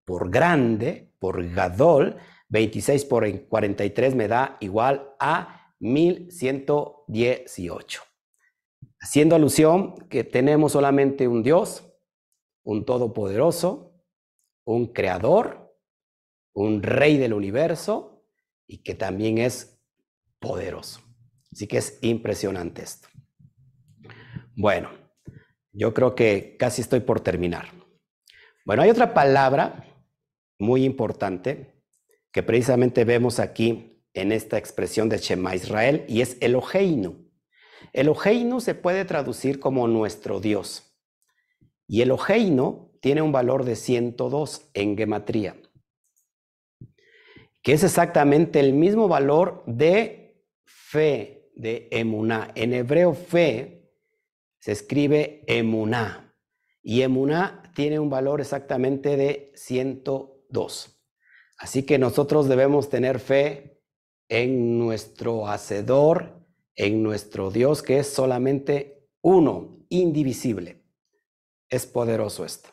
por 0.06 0.32
grande, 0.32 1.14
por 1.20 1.48
Gadol, 1.52 2.18
26 2.50 3.06
por 3.06 3.48
43 3.48 4.16
me 4.16 4.28
da 4.28 4.58
igual 4.62 5.14
a 5.20 5.74
1118. 5.80 8.02
Haciendo 9.00 9.36
alusión 9.36 10.08
que 10.08 10.24
tenemos 10.24 10.72
solamente 10.72 11.28
un 11.28 11.44
Dios, 11.44 11.92
un 12.64 12.86
todopoderoso, 12.86 13.94
un 14.64 14.94
creador, 14.94 15.78
un 16.54 16.82
rey 16.82 17.18
del 17.18 17.34
universo 17.34 18.24
y 18.66 18.84
que 18.84 18.96
también 18.96 19.38
es 19.38 19.75
poderoso. 20.46 21.02
Así 21.52 21.66
que 21.66 21.78
es 21.78 21.98
impresionante 22.02 22.84
esto. 22.84 23.08
Bueno, 24.56 24.92
yo 25.72 25.94
creo 25.94 26.14
que 26.14 26.56
casi 26.60 26.82
estoy 26.82 27.00
por 27.00 27.20
terminar. 27.20 27.70
Bueno, 28.64 28.84
hay 28.84 28.92
otra 28.92 29.14
palabra 29.14 29.84
muy 30.60 30.84
importante 30.84 31.82
que 32.32 32.44
precisamente 32.44 33.06
vemos 33.06 33.40
aquí 33.40 34.04
en 34.14 34.32
esta 34.32 34.58
expresión 34.58 35.10
de 35.10 35.18
Shema 35.18 35.56
Israel 35.56 36.06
y 36.08 36.22
es 36.22 36.38
Eloheinu. 36.42 37.28
Eloheinu 37.92 38.62
se 38.62 38.76
puede 38.76 39.04
traducir 39.04 39.60
como 39.60 39.88
nuestro 39.88 40.40
Dios. 40.40 40.96
Y 41.88 42.02
Eloheinu 42.02 42.98
tiene 43.02 43.22
un 43.22 43.32
valor 43.32 43.66
de 43.66 43.76
102 43.76 44.70
en 44.74 44.96
gematría, 44.98 45.56
que 47.62 47.74
es 47.74 47.84
exactamente 47.84 48.60
el 48.60 48.74
mismo 48.74 49.08
valor 49.08 49.64
de 49.68 50.25
fe 50.96 51.52
de 51.56 51.90
emuná. 51.92 52.54
En 52.56 52.72
hebreo 52.74 53.14
fe 53.14 53.92
se 54.60 54.72
escribe 54.72 55.44
emuná 55.46 56.34
y 56.82 57.02
emuná 57.02 57.70
tiene 57.76 58.00
un 58.00 58.10
valor 58.10 58.40
exactamente 58.40 59.18
de 59.18 59.52
102. 59.56 61.06
Así 61.58 61.84
que 61.84 61.98
nosotros 61.98 62.48
debemos 62.48 62.90
tener 62.90 63.20
fe 63.20 63.84
en 64.30 64.80
nuestro 64.80 65.50
hacedor, 65.50 66.48
en 66.76 67.04
nuestro 67.04 67.52
Dios 67.52 67.84
que 67.84 68.00
es 68.00 68.08
solamente 68.08 69.10
uno, 69.22 69.86
indivisible. 69.90 70.82
Es 71.70 71.86
poderoso 71.86 72.46
esto. 72.46 72.70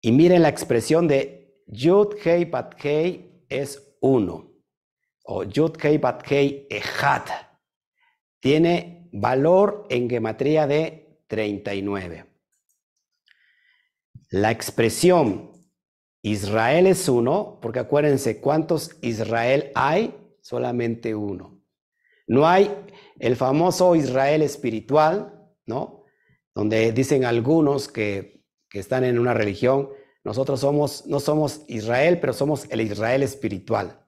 Y 0.00 0.12
miren 0.12 0.42
la 0.42 0.50
expresión 0.50 1.08
de 1.08 1.64
Yud 1.66 2.14
Hei 2.24 2.44
Bat 2.44 2.76
Hei 2.84 3.44
es 3.48 3.96
uno 4.00 4.55
o 5.26 5.44
Yud 5.44 5.76
Kei 5.76 5.98
Bat 5.98 6.22
Kei 6.22 6.66
Ejat, 6.70 7.28
tiene 8.40 9.08
valor 9.12 9.86
en 9.90 10.08
gematría 10.08 10.66
de 10.66 11.20
39. 11.26 12.26
La 14.30 14.50
expresión 14.50 15.52
Israel 16.22 16.86
es 16.86 17.08
uno, 17.08 17.58
porque 17.60 17.78
acuérdense, 17.78 18.40
¿cuántos 18.40 18.96
Israel 19.00 19.70
hay? 19.74 20.16
Solamente 20.40 21.14
uno. 21.14 21.62
No 22.26 22.46
hay 22.46 22.70
el 23.18 23.36
famoso 23.36 23.94
Israel 23.94 24.42
espiritual, 24.42 25.48
¿no? 25.66 26.04
Donde 26.54 26.92
dicen 26.92 27.24
algunos 27.24 27.88
que, 27.88 28.44
que 28.68 28.80
están 28.80 29.04
en 29.04 29.18
una 29.18 29.34
religión, 29.34 29.90
nosotros 30.24 30.60
somos, 30.60 31.06
no 31.06 31.20
somos 31.20 31.62
Israel, 31.68 32.18
pero 32.20 32.32
somos 32.32 32.66
el 32.70 32.80
Israel 32.80 33.22
espiritual. 33.22 34.05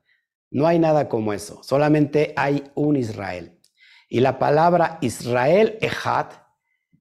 No 0.50 0.66
hay 0.66 0.78
nada 0.78 1.08
como 1.08 1.32
eso, 1.32 1.62
solamente 1.62 2.32
hay 2.36 2.64
un 2.74 2.96
Israel. 2.96 3.58
Y 4.08 4.20
la 4.20 4.38
palabra 4.38 4.98
Israel 5.02 5.78
Ejat 5.80 6.34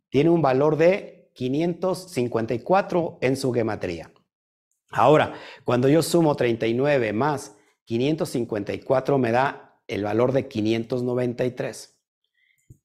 tiene 0.09 0.29
un 0.29 0.41
valor 0.41 0.77
de 0.77 1.31
554 1.35 3.19
en 3.21 3.37
su 3.37 3.53
gematría. 3.53 4.11
Ahora, 4.89 5.33
cuando 5.63 5.87
yo 5.87 6.01
sumo 6.01 6.35
39 6.35 7.13
más 7.13 7.55
554 7.85 9.17
me 9.17 9.31
da 9.31 9.79
el 9.87 10.03
valor 10.03 10.33
de 10.33 10.47
593. 10.47 11.97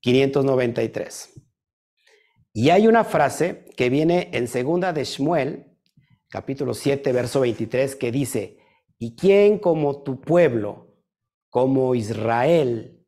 593. 0.00 1.32
Y 2.52 2.70
hay 2.70 2.86
una 2.86 3.04
frase 3.04 3.64
que 3.76 3.88
viene 3.88 4.30
en 4.32 4.46
segunda 4.46 4.92
de 4.92 5.04
Shmuel, 5.04 5.66
capítulo 6.28 6.74
7, 6.74 7.12
verso 7.12 7.40
23, 7.40 7.96
que 7.96 8.12
dice, 8.12 8.58
¿Y 9.04 9.16
quién 9.16 9.58
como 9.58 10.04
tu 10.04 10.20
pueblo, 10.20 10.94
como 11.50 11.96
Israel? 11.96 13.04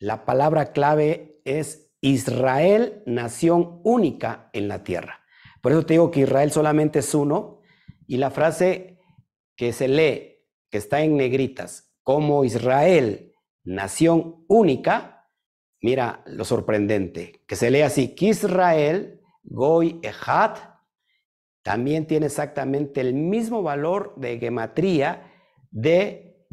La 0.00 0.24
palabra 0.24 0.72
clave 0.72 1.40
es 1.44 1.92
Israel, 2.00 3.04
nación 3.06 3.80
única 3.84 4.50
en 4.52 4.66
la 4.66 4.82
tierra. 4.82 5.20
Por 5.62 5.70
eso 5.70 5.86
te 5.86 5.94
digo 5.94 6.10
que 6.10 6.22
Israel 6.22 6.50
solamente 6.50 6.98
es 6.98 7.14
uno. 7.14 7.60
Y 8.08 8.16
la 8.16 8.32
frase 8.32 8.98
que 9.54 9.72
se 9.72 9.86
lee, 9.86 10.44
que 10.72 10.78
está 10.78 11.02
en 11.02 11.16
negritas, 11.16 11.94
como 12.02 12.42
Israel, 12.42 13.32
nación 13.62 14.44
única, 14.48 15.30
mira 15.80 16.24
lo 16.26 16.44
sorprendente, 16.44 17.44
que 17.46 17.54
se 17.54 17.70
lee 17.70 17.82
así, 17.82 18.16
que 18.16 18.26
Israel, 18.26 19.20
Goy 19.44 20.00
Echad, 20.02 20.56
también 21.62 22.08
tiene 22.08 22.26
exactamente 22.26 23.00
el 23.00 23.14
mismo 23.14 23.62
valor 23.62 24.14
de 24.16 24.40
gematría 24.40 25.27
de 25.70 26.46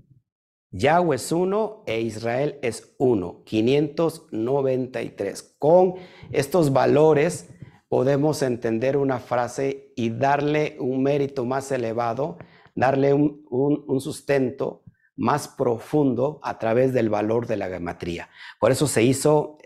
Yahweh 0.72 1.16
es 1.16 1.32
uno 1.32 1.84
e 1.88 2.02
Israel 2.02 2.60
es 2.62 2.94
uno, 2.98 3.44
593. 3.46 5.56
Con 5.58 5.94
estos 6.32 6.74
valores 6.74 7.50
podemos 7.88 8.42
entender 8.42 8.98
una 8.98 9.20
frase 9.20 9.94
y 9.96 10.10
darle 10.10 10.76
un 10.80 11.02
mérito 11.02 11.46
más 11.46 11.72
elevado, 11.72 12.38
darle 12.76 13.14
un, 13.14 14.02
sustento 14.02 14.84
más 15.16 15.48
profundo 15.48 16.42
a 16.44 16.60
través 16.60 16.92
del 16.92 17.10
valor 17.10 17.48
de 17.48 17.56
la 17.56 17.70
gematría. 17.70 18.28
Por 18.60 18.74
eso 18.74 18.86
se 18.86 19.04
hizo 19.04 19.60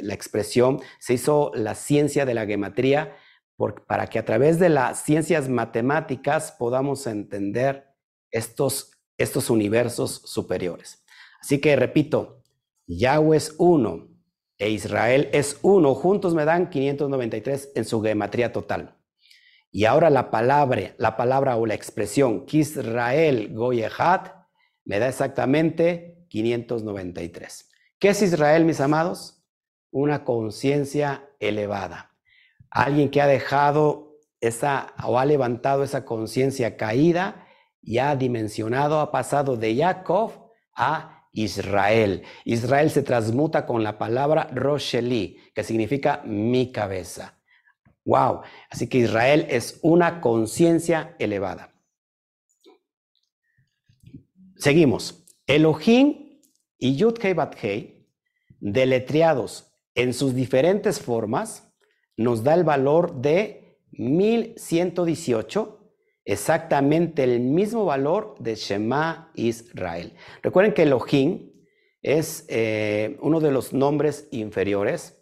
la 0.00 0.14
expresión, 0.14 0.80
se 0.98 1.14
hizo 1.14 1.52
la 1.54 1.76
ciencia 1.76 2.26
de 2.26 2.34
la 2.34 2.44
gematría, 2.44 3.14
para 3.86 4.08
que 4.08 4.18
a 4.18 4.24
través 4.24 4.58
de 4.58 4.70
las 4.70 5.04
ciencias 5.04 5.48
matemáticas 5.48 6.50
podamos 6.58 7.06
entender 7.06 7.89
estos, 8.30 8.92
estos 9.18 9.50
universos 9.50 10.22
superiores. 10.24 11.04
Así 11.40 11.60
que 11.60 11.76
repito, 11.76 12.42
Yahweh 12.86 13.36
es 13.36 13.54
uno 13.58 14.08
e 14.58 14.68
Israel 14.68 15.30
es 15.32 15.58
uno, 15.62 15.94
juntos 15.94 16.34
me 16.34 16.44
dan 16.44 16.68
593 16.68 17.72
en 17.76 17.84
su 17.86 18.02
gematría 18.02 18.52
total. 18.52 18.94
Y 19.72 19.86
ahora 19.86 20.10
la 20.10 20.30
palabra, 20.30 20.94
la 20.98 21.16
palabra 21.16 21.56
o 21.56 21.64
la 21.64 21.74
expresión 21.74 22.44
Kisrael 22.44 23.54
Goyehat 23.54 24.34
me 24.84 24.98
da 24.98 25.08
exactamente 25.08 26.26
593. 26.28 27.70
¿Qué 27.98 28.08
es 28.10 28.20
Israel, 28.20 28.66
mis 28.66 28.80
amados? 28.80 29.42
Una 29.90 30.24
conciencia 30.24 31.30
elevada. 31.38 32.14
Alguien 32.70 33.10
que 33.10 33.22
ha 33.22 33.26
dejado 33.26 34.18
esa 34.40 34.94
o 35.04 35.18
ha 35.18 35.24
levantado 35.24 35.84
esa 35.84 36.04
conciencia 36.04 36.76
caída 36.76 37.46
y 37.90 37.98
ha 37.98 38.14
dimensionado, 38.14 39.00
ha 39.00 39.10
pasado 39.10 39.56
de 39.56 39.74
Jacob 39.74 40.30
a 40.76 41.26
Israel. 41.32 42.22
Israel 42.44 42.88
se 42.88 43.02
transmuta 43.02 43.66
con 43.66 43.82
la 43.82 43.98
palabra 43.98 44.48
Rosheli, 44.54 45.38
que 45.52 45.64
significa 45.64 46.22
mi 46.24 46.70
cabeza. 46.70 47.42
Wow. 48.04 48.42
Así 48.70 48.88
que 48.88 48.98
Israel 48.98 49.44
es 49.50 49.80
una 49.82 50.20
conciencia 50.20 51.16
elevada. 51.18 51.74
Seguimos. 54.54 55.24
Elohim 55.44 56.38
y 56.78 56.94
Yud 56.94 57.18
Bat 57.34 57.56
deletreados 58.60 59.74
en 59.96 60.14
sus 60.14 60.36
diferentes 60.36 61.00
formas, 61.00 61.74
nos 62.16 62.44
da 62.44 62.54
el 62.54 62.62
valor 62.62 63.20
de 63.20 63.80
1118, 63.90 65.79
exactamente 66.32 67.24
el 67.24 67.40
mismo 67.40 67.84
valor 67.84 68.36
de 68.38 68.54
Shema 68.54 69.32
Israel. 69.34 70.12
Recuerden 70.42 70.74
que 70.74 70.82
Elohim 70.82 71.50
es 72.02 72.46
eh, 72.48 73.18
uno 73.20 73.40
de 73.40 73.50
los 73.50 73.72
nombres 73.72 74.28
inferiores 74.30 75.20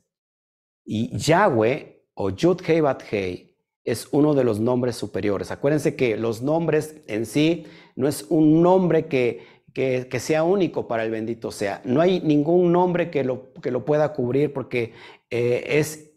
y 0.84 1.16
Yahweh 1.16 2.04
o 2.12 2.30
Yud 2.30 2.60
Hei 2.66 2.82
Hei 3.10 3.56
es 3.84 4.08
uno 4.10 4.34
de 4.34 4.44
los 4.44 4.60
nombres 4.60 4.96
superiores. 4.96 5.50
Acuérdense 5.50 5.96
que 5.96 6.18
los 6.18 6.42
nombres 6.42 7.00
en 7.06 7.24
sí 7.24 7.64
no 7.96 8.06
es 8.06 8.26
un 8.28 8.62
nombre 8.62 9.06
que, 9.06 9.46
que, 9.72 10.20
sea 10.20 10.42
único 10.42 10.86
para 10.88 11.04
el 11.04 11.10
bendito 11.10 11.50
sea. 11.50 11.80
No 11.86 12.02
hay 12.02 12.20
ningún 12.20 12.70
nombre 12.70 13.10
que 13.10 13.24
lo, 13.24 13.54
que 13.62 13.70
lo 13.70 13.86
pueda 13.86 14.12
cubrir 14.12 14.52
porque 14.52 14.92
eh, 15.30 15.64
es 15.66 16.12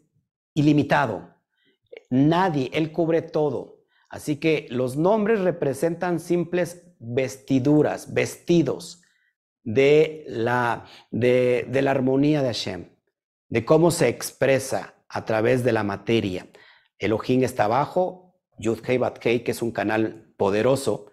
ilimitado. 0.52 1.30
Nadie, 2.10 2.70
Él 2.74 2.92
cubre 2.92 3.22
todo. 3.22 3.71
Así 4.12 4.36
que 4.36 4.66
los 4.68 4.98
nombres 4.98 5.40
representan 5.40 6.20
simples 6.20 6.86
vestiduras, 6.98 8.12
vestidos 8.12 9.00
de 9.64 10.26
la, 10.28 10.84
de, 11.10 11.66
la 11.80 11.92
armonía 11.92 12.42
de 12.42 12.48
Hashem, 12.48 12.90
de 13.48 13.64
cómo 13.64 13.90
se 13.90 14.08
expresa 14.08 14.96
a 15.08 15.24
través 15.24 15.64
de 15.64 15.72
la 15.72 15.82
materia. 15.82 16.46
Elohim 16.98 17.42
está 17.42 17.64
abajo, 17.64 18.36
Yud 18.58 18.80
Kei 18.80 18.98
Bat 18.98 19.16
Kei, 19.16 19.42
que 19.42 19.52
es 19.52 19.62
un 19.62 19.72
canal 19.72 20.30
poderoso 20.36 21.06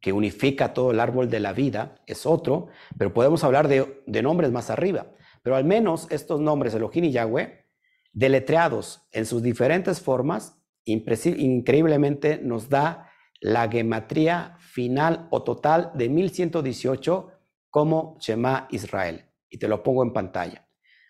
que 0.00 0.12
unifica 0.12 0.74
todo 0.74 0.90
el 0.90 0.98
árbol 0.98 1.30
de 1.30 1.38
la 1.38 1.52
vida, 1.52 2.02
es 2.06 2.26
otro, 2.26 2.66
pero 2.98 3.14
podemos 3.14 3.44
hablar 3.44 3.68
de, 3.68 4.02
de 4.06 4.22
nombres 4.22 4.50
más 4.50 4.70
arriba. 4.70 5.06
Pero 5.44 5.54
al 5.54 5.64
menos 5.64 6.08
estos 6.10 6.40
nombres, 6.40 6.74
Elohim 6.74 7.04
y 7.04 7.12
Yahweh, 7.12 7.64
deletreados 8.12 9.06
en 9.12 9.24
sus 9.24 9.40
diferentes 9.40 10.00
formas, 10.00 10.59
increíblemente 10.84 12.38
nos 12.38 12.68
da 12.68 13.10
la 13.40 13.68
gematría 13.68 14.56
final 14.58 15.28
o 15.30 15.42
total 15.42 15.92
de 15.94 16.08
1118 16.08 17.30
como 17.70 18.16
Shema 18.20 18.68
Israel. 18.70 19.26
Y 19.48 19.58
te 19.58 19.68
lo 19.68 19.82
pongo 19.82 20.02
en 20.02 20.12
pantalla. 20.12 20.66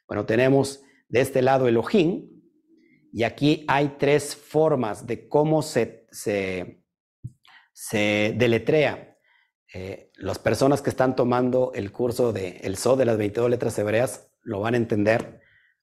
Bueno, 0.06 0.26
tenemos 0.26 0.82
de 1.08 1.20
este 1.20 1.42
lado 1.42 1.66
Elohim, 1.66 2.40
y 3.12 3.24
aquí 3.24 3.64
hay 3.68 3.96
tres 3.98 4.36
formas 4.36 5.06
de 5.06 5.28
cómo 5.28 5.62
se, 5.62 6.06
se, 6.12 6.84
deletrea. 8.36 9.16
Eh, 9.72 10.10
las 10.16 10.38
personas 10.38 10.82
que 10.82 10.90
están 10.90 11.16
tomando 11.16 11.72
el 11.74 11.92
curso 11.92 12.32
de 12.32 12.58
El 12.62 12.76
So 12.76 12.96
de 12.96 13.04
las 13.04 13.16
22 13.16 13.50
letras 13.50 13.78
hebreas 13.78 14.32
lo 14.42 14.60
van 14.60 14.74
a 14.74 14.78
entender, 14.78 15.40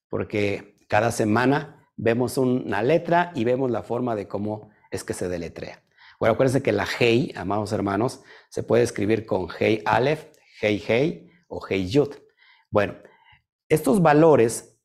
porque 0.09 0.77
cada 0.87 1.11
semana 1.11 1.76
vemos 1.97 2.37
una 2.37 2.81
letra 2.83 3.31
y 3.35 3.43
vemos 3.43 3.69
la 3.71 3.83
forma 3.83 4.15
de 4.15 4.27
cómo 4.27 4.69
es 4.91 5.03
que 5.03 5.13
se 5.13 5.27
deletrea. 5.27 5.83
Bueno, 6.19 6.33
acuérdense 6.33 6.63
que 6.63 6.71
la 6.71 6.87
Hei, 6.99 7.33
amados 7.35 7.71
hermanos, 7.73 8.21
se 8.49 8.63
puede 8.63 8.83
escribir 8.83 9.25
con 9.25 9.47
Hei 9.59 9.81
Aleph, 9.85 10.25
Hei 10.61 10.81
Hei 10.87 11.29
o 11.47 11.61
Hei 11.67 11.87
Yud. 11.87 12.15
Bueno, 12.71 12.95
estos 13.69 14.01
valores, 14.01 14.79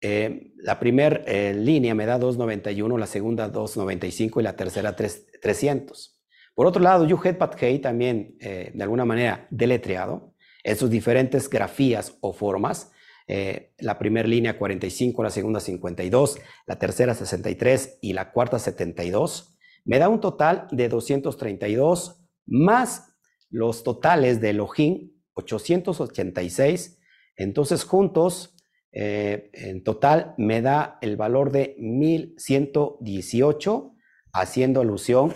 eh, 0.00 0.52
la 0.56 0.78
primera 0.78 1.22
eh, 1.26 1.54
línea 1.54 1.94
me 1.94 2.04
da 2.04 2.18
291, 2.18 2.98
la 2.98 3.06
segunda 3.06 3.48
295 3.48 4.40
y 4.40 4.42
la 4.42 4.56
tercera 4.56 4.94
300. 4.94 6.20
Por 6.54 6.66
otro 6.66 6.82
lado, 6.82 7.06
Yuhet 7.06 7.38
Pat 7.38 7.60
Hei 7.62 7.78
también, 7.78 8.36
eh, 8.40 8.70
de 8.74 8.82
alguna 8.82 9.04
manera, 9.04 9.46
deletreado 9.50 10.34
en 10.62 10.76
sus 10.76 10.90
diferentes 10.90 11.48
grafías 11.48 12.16
o 12.20 12.32
formas, 12.32 12.92
eh, 13.26 13.74
la 13.78 13.98
primera 13.98 14.28
línea 14.28 14.58
45, 14.58 15.22
la 15.22 15.30
segunda 15.30 15.60
52, 15.60 16.38
la 16.66 16.78
tercera 16.78 17.14
63 17.14 17.98
y 18.02 18.12
la 18.12 18.32
cuarta 18.32 18.58
72, 18.58 19.56
me 19.84 19.98
da 19.98 20.08
un 20.08 20.20
total 20.20 20.66
de 20.70 20.88
232 20.88 22.24
más 22.46 23.16
los 23.50 23.84
totales 23.84 24.40
de 24.40 24.50
Elohim 24.50 25.12
886. 25.34 27.00
Entonces 27.36 27.84
juntos, 27.84 28.56
eh, 28.92 29.50
en 29.52 29.82
total, 29.82 30.34
me 30.38 30.62
da 30.62 30.98
el 31.00 31.16
valor 31.16 31.50
de 31.50 31.74
1118, 31.78 33.90
haciendo 34.32 34.80
alusión 34.80 35.34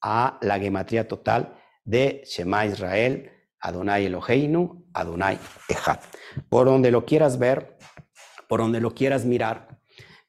a 0.00 0.38
la 0.42 0.58
gematría 0.58 1.08
total 1.08 1.56
de 1.84 2.22
Shema 2.24 2.66
Israel, 2.66 3.30
Adonai 3.60 4.06
Eloheinu, 4.06 4.86
Adonai 4.92 5.38
Echad. 5.68 6.00
Por 6.48 6.66
donde 6.66 6.90
lo 6.90 7.04
quieras 7.04 7.38
ver, 7.38 7.76
por 8.48 8.60
donde 8.60 8.80
lo 8.80 8.94
quieras 8.94 9.24
mirar, 9.24 9.80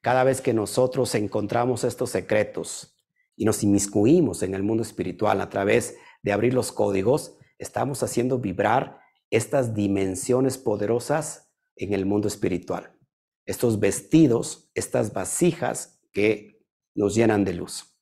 cada 0.01 0.23
vez 0.23 0.41
que 0.41 0.53
nosotros 0.53 1.13
encontramos 1.15 1.83
estos 1.83 2.09
secretos 2.09 2.97
y 3.35 3.45
nos 3.45 3.63
inmiscuimos 3.63 4.43
en 4.43 4.53
el 4.53 4.63
mundo 4.63 4.83
espiritual 4.83 5.41
a 5.41 5.49
través 5.49 5.95
de 6.23 6.31
abrir 6.31 6.53
los 6.53 6.71
códigos, 6.71 7.37
estamos 7.57 8.03
haciendo 8.03 8.39
vibrar 8.39 8.99
estas 9.29 9.73
dimensiones 9.73 10.57
poderosas 10.57 11.51
en 11.75 11.93
el 11.93 12.05
mundo 12.05 12.27
espiritual. 12.27 12.97
Estos 13.45 13.79
vestidos, 13.79 14.69
estas 14.75 15.13
vasijas 15.13 16.01
que 16.11 16.61
nos 16.93 17.15
llenan 17.15 17.45
de 17.45 17.53
luz. 17.53 17.97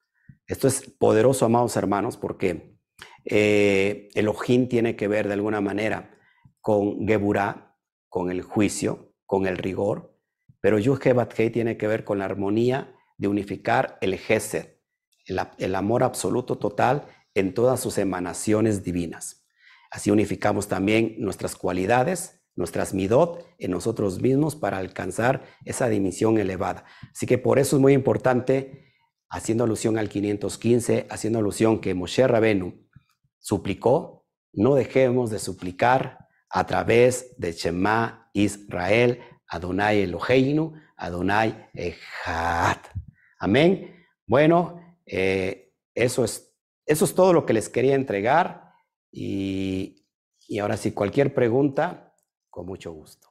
Esto 0.47 0.67
es 0.67 0.81
poderoso, 0.81 1.45
amados 1.45 1.75
hermanos, 1.75 2.17
porque 2.17 2.78
eh, 3.25 4.09
Elohim 4.13 4.67
tiene 4.67 4.95
que 4.95 5.07
ver 5.07 5.27
de 5.27 5.33
alguna 5.33 5.61
manera 5.61 6.17
con 6.61 7.07
Geburah, 7.07 7.77
con 8.09 8.31
el 8.31 8.41
juicio, 8.41 9.13
con 9.25 9.45
el 9.45 9.57
rigor, 9.57 10.17
pero 10.61 10.79
Yuhebatkei 10.79 11.49
tiene 11.49 11.77
que 11.77 11.87
ver 11.87 12.03
con 12.03 12.19
la 12.19 12.25
armonía 12.25 12.95
de 13.17 13.27
unificar 13.27 13.97
el 14.01 14.17
Gesed, 14.17 14.79
el, 15.25 15.75
amor 15.75 16.03
absoluto 16.03 16.57
total 16.57 17.05
en 17.35 17.53
todas 17.53 17.79
sus 17.79 17.97
emanaciones 17.97 18.83
divinas. 18.83 19.45
Así 19.91 20.11
unificamos 20.11 20.67
también 20.67 21.15
nuestras 21.19 21.55
cualidades, 21.55 22.41
nuestras 22.55 22.93
midot 22.93 23.45
en 23.57 23.71
nosotros 23.71 24.21
mismos 24.21 24.55
para 24.55 24.77
alcanzar 24.77 25.43
esa 25.65 25.87
dimensión 25.87 26.37
elevada. 26.37 26.85
Así 27.13 27.25
que 27.25 27.37
por 27.37 27.59
eso 27.59 27.75
es 27.75 27.81
muy 27.81 27.93
importante, 27.93 28.93
haciendo 29.29 29.63
alusión 29.63 29.97
al 29.97 30.09
515, 30.09 31.07
haciendo 31.09 31.39
alusión 31.39 31.79
que 31.79 31.93
Moshe 31.93 32.27
Rabenu 32.27 32.88
suplicó, 33.39 34.25
no 34.53 34.75
dejemos 34.75 35.29
de 35.29 35.39
suplicar 35.39 36.27
a 36.49 36.65
través 36.65 37.35
de 37.37 37.51
Shema 37.51 38.29
Israel, 38.33 39.19
Adonai 39.47 40.01
Eloheinu, 40.01 40.73
Adonai 40.97 41.69
Echad. 41.73 42.77
Amén. 43.39 44.05
Bueno, 44.25 44.97
eh, 45.05 45.73
eso, 45.93 46.23
es, 46.23 46.53
eso 46.85 47.05
es 47.05 47.15
todo 47.15 47.33
lo 47.33 47.45
que 47.45 47.53
les 47.53 47.69
quería 47.69 47.95
entregar. 47.95 48.73
Y, 49.11 50.05
y 50.47 50.59
ahora 50.59 50.77
sí, 50.77 50.91
cualquier 50.91 51.33
pregunta, 51.33 52.13
con 52.49 52.65
mucho 52.65 52.91
gusto. 52.91 53.28